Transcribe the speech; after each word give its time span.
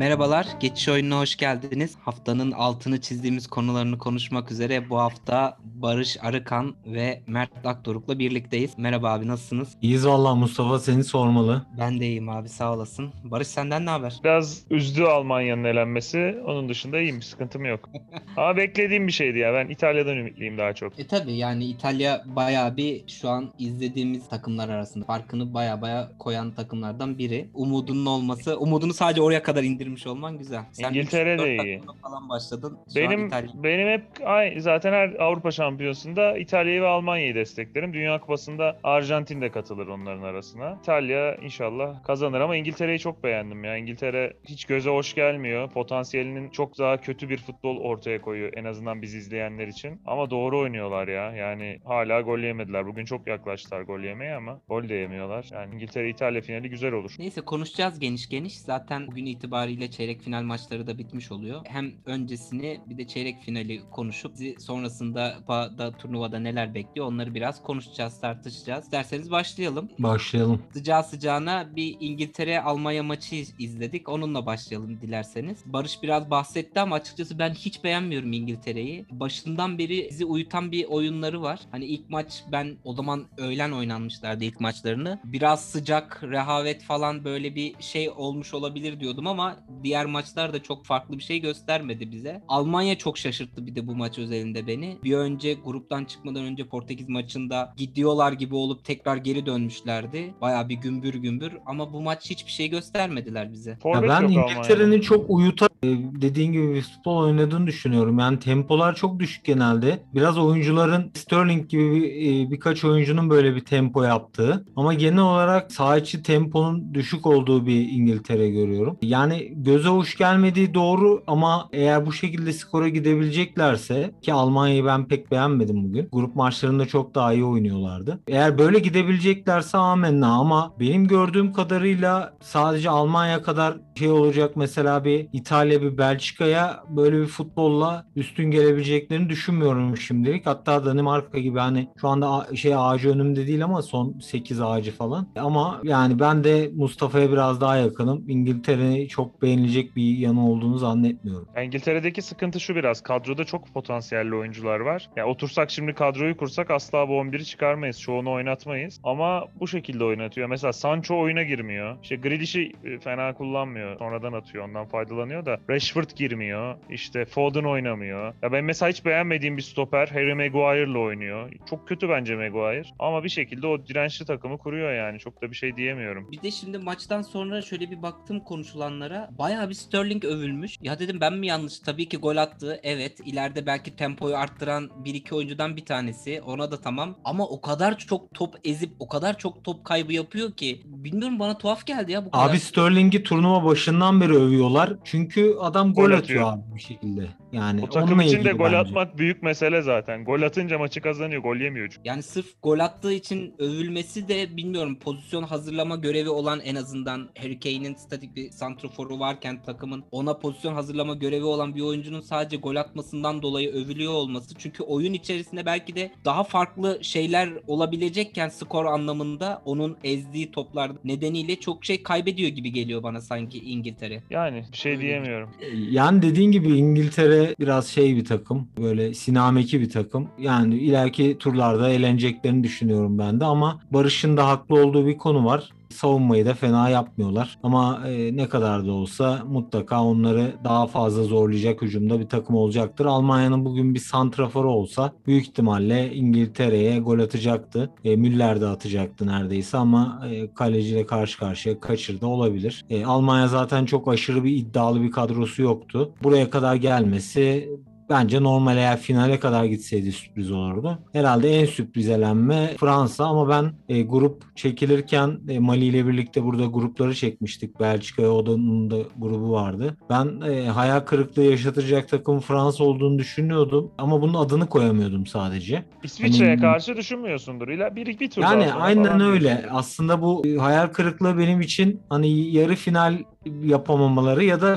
Merhabalar, 0.00 0.46
geçiş 0.60 0.88
oyununa 0.88 1.18
hoş 1.18 1.36
geldiniz. 1.36 1.96
Haftanın 2.04 2.52
altını 2.52 3.00
çizdiğimiz 3.00 3.46
konularını 3.46 3.98
konuşmak 3.98 4.52
üzere 4.52 4.90
bu 4.90 4.98
hafta 4.98 5.58
Barış 5.82 6.16
Arıkan 6.22 6.74
ve 6.86 7.20
Mert 7.26 7.66
Akdoruk'la 7.66 8.18
birlikteyiz. 8.18 8.78
Merhaba 8.78 9.12
abi 9.12 9.28
nasılsınız? 9.28 9.76
İyiyiz 9.82 10.06
valla 10.06 10.34
Mustafa 10.34 10.78
seni 10.78 11.04
sormalı. 11.04 11.66
Ben 11.78 12.00
de 12.00 12.06
iyiyim 12.06 12.28
abi 12.28 12.48
sağ 12.48 12.74
olasın. 12.74 13.12
Barış 13.24 13.48
senden 13.48 13.86
ne 13.86 13.90
haber? 13.90 14.20
Biraz 14.24 14.64
üzdü 14.70 15.02
Almanya'nın 15.02 15.64
elenmesi. 15.64 16.36
Onun 16.46 16.68
dışında 16.68 17.00
iyiyim, 17.00 17.16
bir 17.16 17.22
sıkıntım 17.22 17.64
yok. 17.64 17.88
Ama 18.36 18.56
beklediğim 18.56 19.06
bir 19.06 19.12
şeydi 19.12 19.38
ya. 19.38 19.54
Ben 19.54 19.68
İtalya'dan 19.68 20.16
ümitliyim 20.16 20.58
daha 20.58 20.72
çok. 20.72 20.98
E 20.98 21.06
tabi 21.06 21.32
yani 21.32 21.64
İtalya 21.64 22.22
bayağı 22.26 22.76
bir 22.76 23.08
şu 23.08 23.28
an 23.28 23.50
izlediğimiz 23.58 24.28
takımlar 24.28 24.68
arasında 24.68 25.04
farkını 25.04 25.54
baya 25.54 25.82
baya 25.82 26.08
koyan 26.18 26.50
takımlardan 26.52 27.18
biri. 27.18 27.48
Umudunun 27.54 28.06
olması, 28.06 28.58
umudunu 28.58 28.94
sadece 28.94 29.22
oraya 29.22 29.42
kadar 29.42 29.62
indirmiş 29.62 30.06
olman 30.06 30.38
güzel. 30.38 30.64
İngiltere 30.78 31.38
de 31.38 31.56
3-4 31.56 31.64
iyi. 31.66 31.82
falan 32.02 32.28
başladın. 32.28 32.78
Şu 32.88 32.96
Benim 32.96 33.30
benim 33.54 33.88
hep 33.88 34.04
ay, 34.24 34.60
zaten 34.60 34.92
her 34.92 35.14
Avrupa 35.20 35.50
Şampiyonası'nda 35.70 36.38
İtalya'yı 36.38 36.82
ve 36.82 36.86
Almanya'yı 36.86 37.34
desteklerim. 37.34 37.94
Dünya 37.94 38.20
Kupası'nda 38.20 38.78
Arjantin 38.84 39.40
de 39.40 39.50
katılır 39.50 39.86
onların 39.86 40.22
arasına. 40.22 40.78
İtalya 40.82 41.36
inşallah 41.36 42.04
kazanır 42.04 42.40
ama 42.40 42.56
İngiltere'yi 42.56 42.98
çok 42.98 43.24
beğendim 43.24 43.64
ya. 43.64 43.76
İngiltere 43.76 44.32
hiç 44.48 44.64
göze 44.64 44.90
hoş 44.90 45.14
gelmiyor. 45.14 45.70
Potansiyelinin 45.70 46.50
çok 46.50 46.78
daha 46.78 46.96
kötü 46.96 47.28
bir 47.28 47.38
futbol 47.38 47.76
ortaya 47.76 48.20
koyuyor 48.20 48.52
en 48.56 48.64
azından 48.64 49.02
biz 49.02 49.14
izleyenler 49.14 49.68
için. 49.68 50.00
Ama 50.06 50.30
doğru 50.30 50.58
oynuyorlar 50.58 51.08
ya. 51.08 51.32
Yani 51.32 51.80
hala 51.84 52.20
gol 52.20 52.38
yemediler. 52.38 52.86
Bugün 52.86 53.04
çok 53.04 53.26
yaklaştılar 53.26 53.80
gol 53.80 54.00
yemeye 54.00 54.34
ama 54.34 54.60
gol 54.68 54.88
de 54.88 54.94
yemiyorlar. 54.94 55.46
Yani 55.52 55.74
İngiltere-İtalya 55.74 56.40
finali 56.40 56.70
güzel 56.70 56.92
olur. 56.92 57.14
Neyse 57.18 57.40
konuşacağız 57.40 57.98
geniş 57.98 58.28
geniş. 58.28 58.58
Zaten 58.58 59.06
bugün 59.06 59.26
itibariyle 59.26 59.90
çeyrek 59.90 60.20
final 60.20 60.42
maçları 60.42 60.86
da 60.86 60.98
bitmiş 60.98 61.32
oluyor. 61.32 61.60
Hem 61.64 61.92
öncesini 62.06 62.80
bir 62.86 62.98
de 62.98 63.06
çeyrek 63.06 63.40
finali 63.40 63.80
konuşup 63.90 64.32
bizi 64.32 64.60
sonrasında 64.60 65.34
da 65.78 65.92
turnuvada 65.92 66.38
neler 66.38 66.74
bekliyor 66.74 67.06
onları 67.06 67.34
biraz 67.34 67.62
konuşacağız, 67.62 68.20
tartışacağız. 68.20 68.84
İsterseniz 68.84 69.30
başlayalım. 69.30 69.88
Başlayalım. 69.98 70.62
Sıcağı 70.72 71.04
sıcağına 71.04 71.76
bir 71.76 71.96
İngiltere-Almanya 72.00 73.02
maçı 73.02 73.36
izledik. 73.58 74.08
Onunla 74.08 74.46
başlayalım 74.46 75.00
dilerseniz. 75.00 75.58
Barış 75.66 76.02
biraz 76.02 76.30
bahsetti 76.30 76.80
ama 76.80 76.96
açıkçası 76.96 77.38
ben 77.38 77.50
hiç 77.50 77.84
beğenmiyorum 77.84 78.32
İngiltere'yi. 78.32 79.06
Başından 79.10 79.78
beri 79.78 80.08
bizi 80.10 80.24
uyutan 80.24 80.72
bir 80.72 80.84
oyunları 80.84 81.42
var. 81.42 81.60
Hani 81.70 81.84
ilk 81.84 82.10
maç 82.10 82.44
ben 82.52 82.76
o 82.84 82.94
zaman 82.94 83.26
öğlen 83.36 83.72
oynanmışlardı 83.72 84.44
ilk 84.44 84.60
maçlarını. 84.60 85.20
Biraz 85.24 85.64
sıcak, 85.64 86.22
rehavet 86.24 86.82
falan 86.82 87.24
böyle 87.24 87.54
bir 87.54 87.74
şey 87.80 88.10
olmuş 88.10 88.54
olabilir 88.54 89.00
diyordum 89.00 89.26
ama 89.26 89.56
diğer 89.82 90.06
maçlar 90.06 90.52
da 90.52 90.62
çok 90.62 90.84
farklı 90.84 91.18
bir 91.18 91.22
şey 91.22 91.40
göstermedi 91.40 92.12
bize. 92.12 92.42
Almanya 92.48 92.98
çok 92.98 93.18
şaşırttı 93.18 93.66
bir 93.66 93.74
de 93.74 93.86
bu 93.86 93.94
maç 93.94 94.18
özelinde 94.18 94.66
beni. 94.66 94.98
Bir 95.04 95.14
önce 95.14 95.49
gruptan 95.54 96.04
çıkmadan 96.04 96.44
önce 96.44 96.68
Portekiz 96.68 97.08
maçında 97.08 97.74
gidiyorlar 97.76 98.32
gibi 98.32 98.54
olup 98.54 98.84
tekrar 98.84 99.16
geri 99.16 99.46
dönmüşlerdi. 99.46 100.34
Baya 100.40 100.68
bir 100.68 100.74
gümbür 100.74 101.14
gümbür 101.14 101.52
ama 101.66 101.92
bu 101.92 102.00
maç 102.00 102.30
hiçbir 102.30 102.50
şey 102.50 102.68
göstermediler 102.68 103.52
bize. 103.52 103.78
Ya 103.84 104.02
ben 104.02 104.22
İngiltere'nin 104.22 104.84
Almanya'da. 104.84 105.02
çok 105.02 105.30
uyuta 105.30 105.68
e, 105.82 105.88
dediğin 106.22 106.52
gibi 106.52 106.74
bir 106.74 106.82
futbol 106.82 107.16
oynadığını 107.16 107.66
düşünüyorum. 107.66 108.18
Yani 108.18 108.38
tempolar 108.38 108.94
çok 108.94 109.18
düşük 109.18 109.44
genelde. 109.44 110.02
Biraz 110.14 110.38
oyuncuların 110.38 111.10
Sterling 111.14 111.68
gibi 111.68 111.94
bir, 111.94 112.04
e, 112.04 112.50
birkaç 112.50 112.84
oyuncunun 112.84 113.30
böyle 113.30 113.56
bir 113.56 113.60
tempo 113.60 114.02
yaptığı 114.02 114.64
ama 114.76 114.94
genel 114.94 115.22
olarak 115.22 115.72
saha 115.72 115.96
içi 115.96 116.22
temponun 116.22 116.94
düşük 116.94 117.26
olduğu 117.26 117.66
bir 117.66 117.88
İngiltere 117.88 118.50
görüyorum. 118.50 118.98
Yani 119.02 119.52
göze 119.56 119.88
hoş 119.88 120.16
gelmediği 120.16 120.74
doğru 120.74 121.22
ama 121.26 121.68
eğer 121.72 122.06
bu 122.06 122.12
şekilde 122.12 122.52
skora 122.52 122.88
gidebileceklerse 122.88 124.10
ki 124.22 124.32
Almanya'yı 124.32 124.84
ben 124.84 125.08
pek 125.08 125.29
beğenmedim 125.30 125.84
bugün. 125.84 126.08
Grup 126.12 126.36
maçlarında 126.36 126.86
çok 126.86 127.14
daha 127.14 127.32
iyi 127.32 127.44
oynuyorlardı. 127.44 128.20
Eğer 128.28 128.58
böyle 128.58 128.78
gidebileceklerse 128.78 129.78
amenna 129.78 130.26
ama 130.28 130.74
benim 130.80 131.06
gördüğüm 131.06 131.52
kadarıyla 131.52 132.32
sadece 132.40 132.90
Almanya 132.90 133.42
kadar 133.42 133.76
şey 133.98 134.10
olacak 134.10 134.56
mesela 134.56 135.04
bir 135.04 135.26
İtalya 135.32 135.82
bir 135.82 135.98
Belçika'ya 135.98 136.84
böyle 136.88 137.20
bir 137.20 137.26
futbolla 137.26 138.06
üstün 138.16 138.50
gelebileceklerini 138.50 139.28
düşünmüyorum 139.28 139.96
şimdilik. 139.96 140.46
Hatta 140.46 140.84
Danimarka 140.86 141.38
gibi 141.38 141.58
hani 141.58 141.88
şu 142.00 142.08
anda 142.08 142.46
şey 142.56 142.74
ağacı 142.76 143.10
önümde 143.10 143.46
değil 143.46 143.64
ama 143.64 143.82
son 143.82 144.18
8 144.20 144.60
ağacı 144.60 144.92
falan. 144.92 145.28
Ama 145.36 145.80
yani 145.84 146.20
ben 146.20 146.44
de 146.44 146.70
Mustafa'ya 146.76 147.32
biraz 147.32 147.60
daha 147.60 147.76
yakınım. 147.76 148.24
İngiltere 148.28 149.08
çok 149.08 149.42
beğenilecek 149.42 149.96
bir 149.96 150.18
yanı 150.18 150.48
olduğunu 150.50 150.78
zannetmiyorum. 150.78 151.48
İngiltere'deki 151.64 152.22
sıkıntı 152.22 152.60
şu 152.60 152.74
biraz. 152.74 153.00
Kadroda 153.00 153.44
çok 153.44 153.74
potansiyelli 153.74 154.34
oyuncular 154.34 154.80
var. 154.80 155.10
Ya 155.20 155.26
otursak 155.26 155.70
şimdi 155.70 155.94
kadroyu 155.94 156.36
kursak 156.36 156.70
asla 156.70 157.08
bu 157.08 157.12
11'i 157.12 157.44
çıkarmayız. 157.44 158.00
Çoğunu 158.00 158.32
oynatmayız. 158.32 159.00
Ama 159.04 159.46
bu 159.60 159.68
şekilde 159.68 160.04
oynatıyor. 160.04 160.48
Mesela 160.48 160.72
Sancho 160.72 161.18
oyuna 161.18 161.42
girmiyor. 161.42 161.96
İşte 162.02 162.16
Grealish'i 162.16 162.72
e, 162.84 162.98
fena 162.98 163.34
kullanmıyor. 163.34 163.98
Sonradan 163.98 164.32
atıyor. 164.32 164.68
Ondan 164.68 164.86
faydalanıyor 164.86 165.46
da. 165.46 165.60
Rashford 165.70 166.10
girmiyor. 166.16 166.76
İşte 166.90 167.24
Foden 167.24 167.64
oynamıyor. 167.64 168.34
Ya 168.42 168.52
ben 168.52 168.64
mesela 168.64 168.90
hiç 168.90 169.04
beğenmediğim 169.04 169.56
bir 169.56 169.62
stoper 169.62 170.08
Harry 170.08 170.34
Maguire'la 170.34 170.98
oynuyor. 170.98 171.52
Çok 171.70 171.88
kötü 171.88 172.08
bence 172.08 172.36
Maguire. 172.36 172.88
Ama 172.98 173.24
bir 173.24 173.28
şekilde 173.28 173.66
o 173.66 173.86
dirençli 173.86 174.26
takımı 174.26 174.58
kuruyor 174.58 174.94
yani. 174.94 175.18
Çok 175.18 175.42
da 175.42 175.50
bir 175.50 175.56
şey 175.56 175.76
diyemiyorum. 175.76 176.32
Bir 176.32 176.42
de 176.42 176.50
şimdi 176.50 176.78
maçtan 176.78 177.22
sonra 177.22 177.62
şöyle 177.62 177.90
bir 177.90 178.02
baktım 178.02 178.40
konuşulanlara. 178.40 179.28
Bayağı 179.38 179.68
bir 179.68 179.74
Sterling 179.74 180.24
övülmüş. 180.24 180.76
Ya 180.82 180.98
dedim 180.98 181.20
ben 181.20 181.32
mi 181.32 181.46
yanlış? 181.46 181.78
Tabii 181.78 182.08
ki 182.08 182.16
gol 182.16 182.36
attı. 182.36 182.80
Evet. 182.82 183.20
ileride 183.24 183.66
belki 183.66 183.96
tempoyu 183.96 184.36
arttıran 184.36 184.90
bir 185.04 185.09
iki 185.14 185.34
oyuncudan 185.34 185.76
bir 185.76 185.84
tanesi. 185.84 186.42
Ona 186.46 186.70
da 186.70 186.80
tamam. 186.80 187.16
Ama 187.24 187.46
o 187.46 187.60
kadar 187.60 187.98
çok 187.98 188.34
top 188.34 188.54
ezip 188.64 188.90
o 188.98 189.08
kadar 189.08 189.38
çok 189.38 189.64
top 189.64 189.84
kaybı 189.84 190.12
yapıyor 190.12 190.52
ki. 190.52 190.82
Bilmiyorum 190.84 191.38
bana 191.38 191.58
tuhaf 191.58 191.86
geldi 191.86 192.12
ya 192.12 192.26
bu 192.26 192.30
kadar. 192.30 192.50
Abi 192.50 192.60
Sterling'i 192.60 193.22
turnuva 193.22 193.64
başından 193.64 194.20
beri 194.20 194.32
övüyorlar. 194.32 194.92
Çünkü 195.04 195.54
adam 195.60 195.94
gol, 195.94 196.02
Gol 196.02 196.10
atıyor. 196.12 196.20
atıyor. 196.42 196.52
abi 196.52 196.74
bir 196.76 196.80
şekilde. 196.80 197.26
Yani 197.52 197.82
O 197.82 197.88
takım 197.88 198.20
için 198.20 198.44
de 198.44 198.52
gol 198.52 198.64
bence. 198.64 198.76
atmak 198.78 199.18
büyük 199.18 199.42
mesele 199.42 199.82
zaten. 199.82 200.24
Gol 200.24 200.42
atınca 200.42 200.78
maçı 200.78 201.00
kazanıyor. 201.00 201.42
Gol 201.42 201.56
yemiyor 201.56 201.88
çünkü. 201.88 202.08
Yani 202.08 202.22
sırf 202.22 202.46
gol 202.62 202.78
attığı 202.78 203.12
için 203.12 203.54
övülmesi 203.58 204.28
de 204.28 204.56
bilmiyorum 204.56 204.98
pozisyon 204.98 205.42
hazırlama 205.42 205.96
görevi 205.96 206.28
olan 206.28 206.60
en 206.60 206.74
azından 206.74 207.28
Harry 207.38 207.60
Kane'in 207.60 207.94
statik 207.94 208.36
bir 208.36 208.50
santroforu 208.50 209.18
varken 209.18 209.62
takımın 209.62 210.04
ona 210.10 210.38
pozisyon 210.38 210.74
hazırlama 210.74 211.14
görevi 211.14 211.44
olan 211.44 211.74
bir 211.74 211.80
oyuncunun 211.80 212.20
sadece 212.20 212.56
gol 212.56 212.76
atmasından 212.76 213.42
dolayı 213.42 213.70
övülüyor 213.72 214.12
olması. 214.12 214.54
Çünkü 214.58 214.82
oyun 215.00 215.12
içerisinde 215.12 215.66
belki 215.66 215.96
de 215.96 216.10
daha 216.24 216.44
farklı 216.44 216.98
şeyler 217.02 217.48
olabilecekken 217.66 218.48
skor 218.48 218.84
anlamında 218.84 219.62
onun 219.64 219.96
ezdiği 220.04 220.50
toplar 220.50 220.92
nedeniyle 221.04 221.56
çok 221.56 221.84
şey 221.84 222.02
kaybediyor 222.02 222.50
gibi 222.50 222.72
geliyor 222.72 223.02
bana 223.02 223.20
sanki 223.20 223.58
İngiltere. 223.58 224.22
Yani 224.30 224.64
bir 224.72 224.76
şey 224.76 225.00
diyemiyorum. 225.00 225.50
Yani 225.90 226.22
dediğin 226.22 226.52
gibi 226.52 226.68
İngiltere 226.68 227.54
biraz 227.60 227.86
şey 227.86 228.16
bir 228.16 228.24
takım. 228.24 228.68
Böyle 228.78 229.14
sinameki 229.14 229.80
bir 229.80 229.90
takım. 229.90 230.28
Yani 230.38 230.78
ileriki 230.78 231.38
turlarda 231.38 231.90
eğleneceklerini 231.90 232.64
düşünüyorum 232.64 233.18
ben 233.18 233.40
de 233.40 233.44
ama 233.44 233.80
Barış'ın 233.90 234.36
da 234.36 234.48
haklı 234.48 234.84
olduğu 234.84 235.06
bir 235.06 235.18
konu 235.18 235.44
var. 235.44 235.70
Savunmayı 235.90 236.46
da 236.46 236.54
fena 236.54 236.88
yapmıyorlar. 236.88 237.58
Ama 237.62 238.08
e, 238.08 238.36
ne 238.36 238.48
kadar 238.48 238.86
da 238.86 238.92
olsa 238.92 239.42
mutlaka 239.48 240.04
onları 240.04 240.54
daha 240.64 240.86
fazla 240.86 241.22
zorlayacak 241.22 241.82
hücumda 241.82 242.20
bir 242.20 242.28
takım 242.28 242.56
olacaktır. 242.56 243.06
Almanya'nın 243.06 243.64
bugün 243.64 243.94
bir 243.94 243.98
santraforu 244.00 244.70
olsa 244.72 245.12
büyük 245.26 245.42
ihtimalle 245.44 246.14
İngiltere'ye 246.14 246.98
gol 246.98 247.18
atacaktı. 247.18 247.90
E, 248.04 248.16
Müller 248.16 248.60
de 248.60 248.66
atacaktı 248.66 249.26
neredeyse 249.26 249.78
ama 249.78 250.22
e, 250.30 250.54
kaleciyle 250.54 251.06
karşı 251.06 251.38
karşıya 251.38 251.80
kaçırdı 251.80 252.26
olabilir. 252.26 252.84
E, 252.90 253.04
Almanya 253.04 253.48
zaten 253.48 253.84
çok 253.84 254.08
aşırı 254.08 254.44
bir 254.44 254.56
iddialı 254.56 255.02
bir 255.02 255.10
kadrosu 255.10 255.62
yoktu. 255.62 256.12
Buraya 256.22 256.50
kadar 256.50 256.74
gelmesi 256.74 257.70
Bence 258.10 258.42
normal 258.42 258.76
eğer 258.76 258.96
finale 258.98 259.40
kadar 259.40 259.64
gitseydi 259.64 260.12
sürpriz 260.12 260.50
olurdu. 260.52 260.98
Herhalde 261.12 261.50
en 261.60 261.66
sürpriz 261.66 262.08
elenme 262.08 262.76
Fransa 262.80 263.24
ama 263.24 263.48
ben 263.48 263.72
e, 263.88 264.02
grup 264.02 264.56
çekilirken 264.56 265.38
e, 265.48 265.58
Mali 265.58 265.84
ile 265.84 266.06
birlikte 266.06 266.44
burada 266.44 266.66
grupları 266.66 267.14
çekmiştik. 267.14 267.80
Belçika 267.80 268.22
ve 268.22 268.28
Oda'nın 268.28 268.90
da 268.90 268.96
grubu 269.18 269.52
vardı. 269.52 269.96
Ben 270.10 270.40
e, 270.50 270.68
hayal 270.68 271.00
kırıklığı 271.00 271.42
yaşatacak 271.42 272.08
takım 272.08 272.40
Fransa 272.40 272.84
olduğunu 272.84 273.18
düşünüyordum 273.18 273.90
ama 273.98 274.22
bunun 274.22 274.34
adını 274.34 274.66
koyamıyordum 274.68 275.26
sadece. 275.26 275.84
İsviçre'ye 276.02 276.50
Hani- 276.50 276.60
karşı 276.60 276.96
düşünmüyorsundur. 276.96 277.68
İla 277.68 277.96
bir, 277.96 278.20
bir 278.20 278.30
tur 278.30 278.42
Yani 278.42 278.72
aynen 278.72 279.20
öyle. 279.20 279.66
Aslında 279.70 280.22
bu 280.22 280.42
e, 280.46 280.56
hayal 280.56 280.86
kırıklığı 280.86 281.38
benim 281.38 281.60
için 281.60 282.00
hani 282.08 282.28
yarı 282.56 282.74
final 282.74 283.18
yapamamaları 283.62 284.44
ya 284.44 284.60
da 284.60 284.76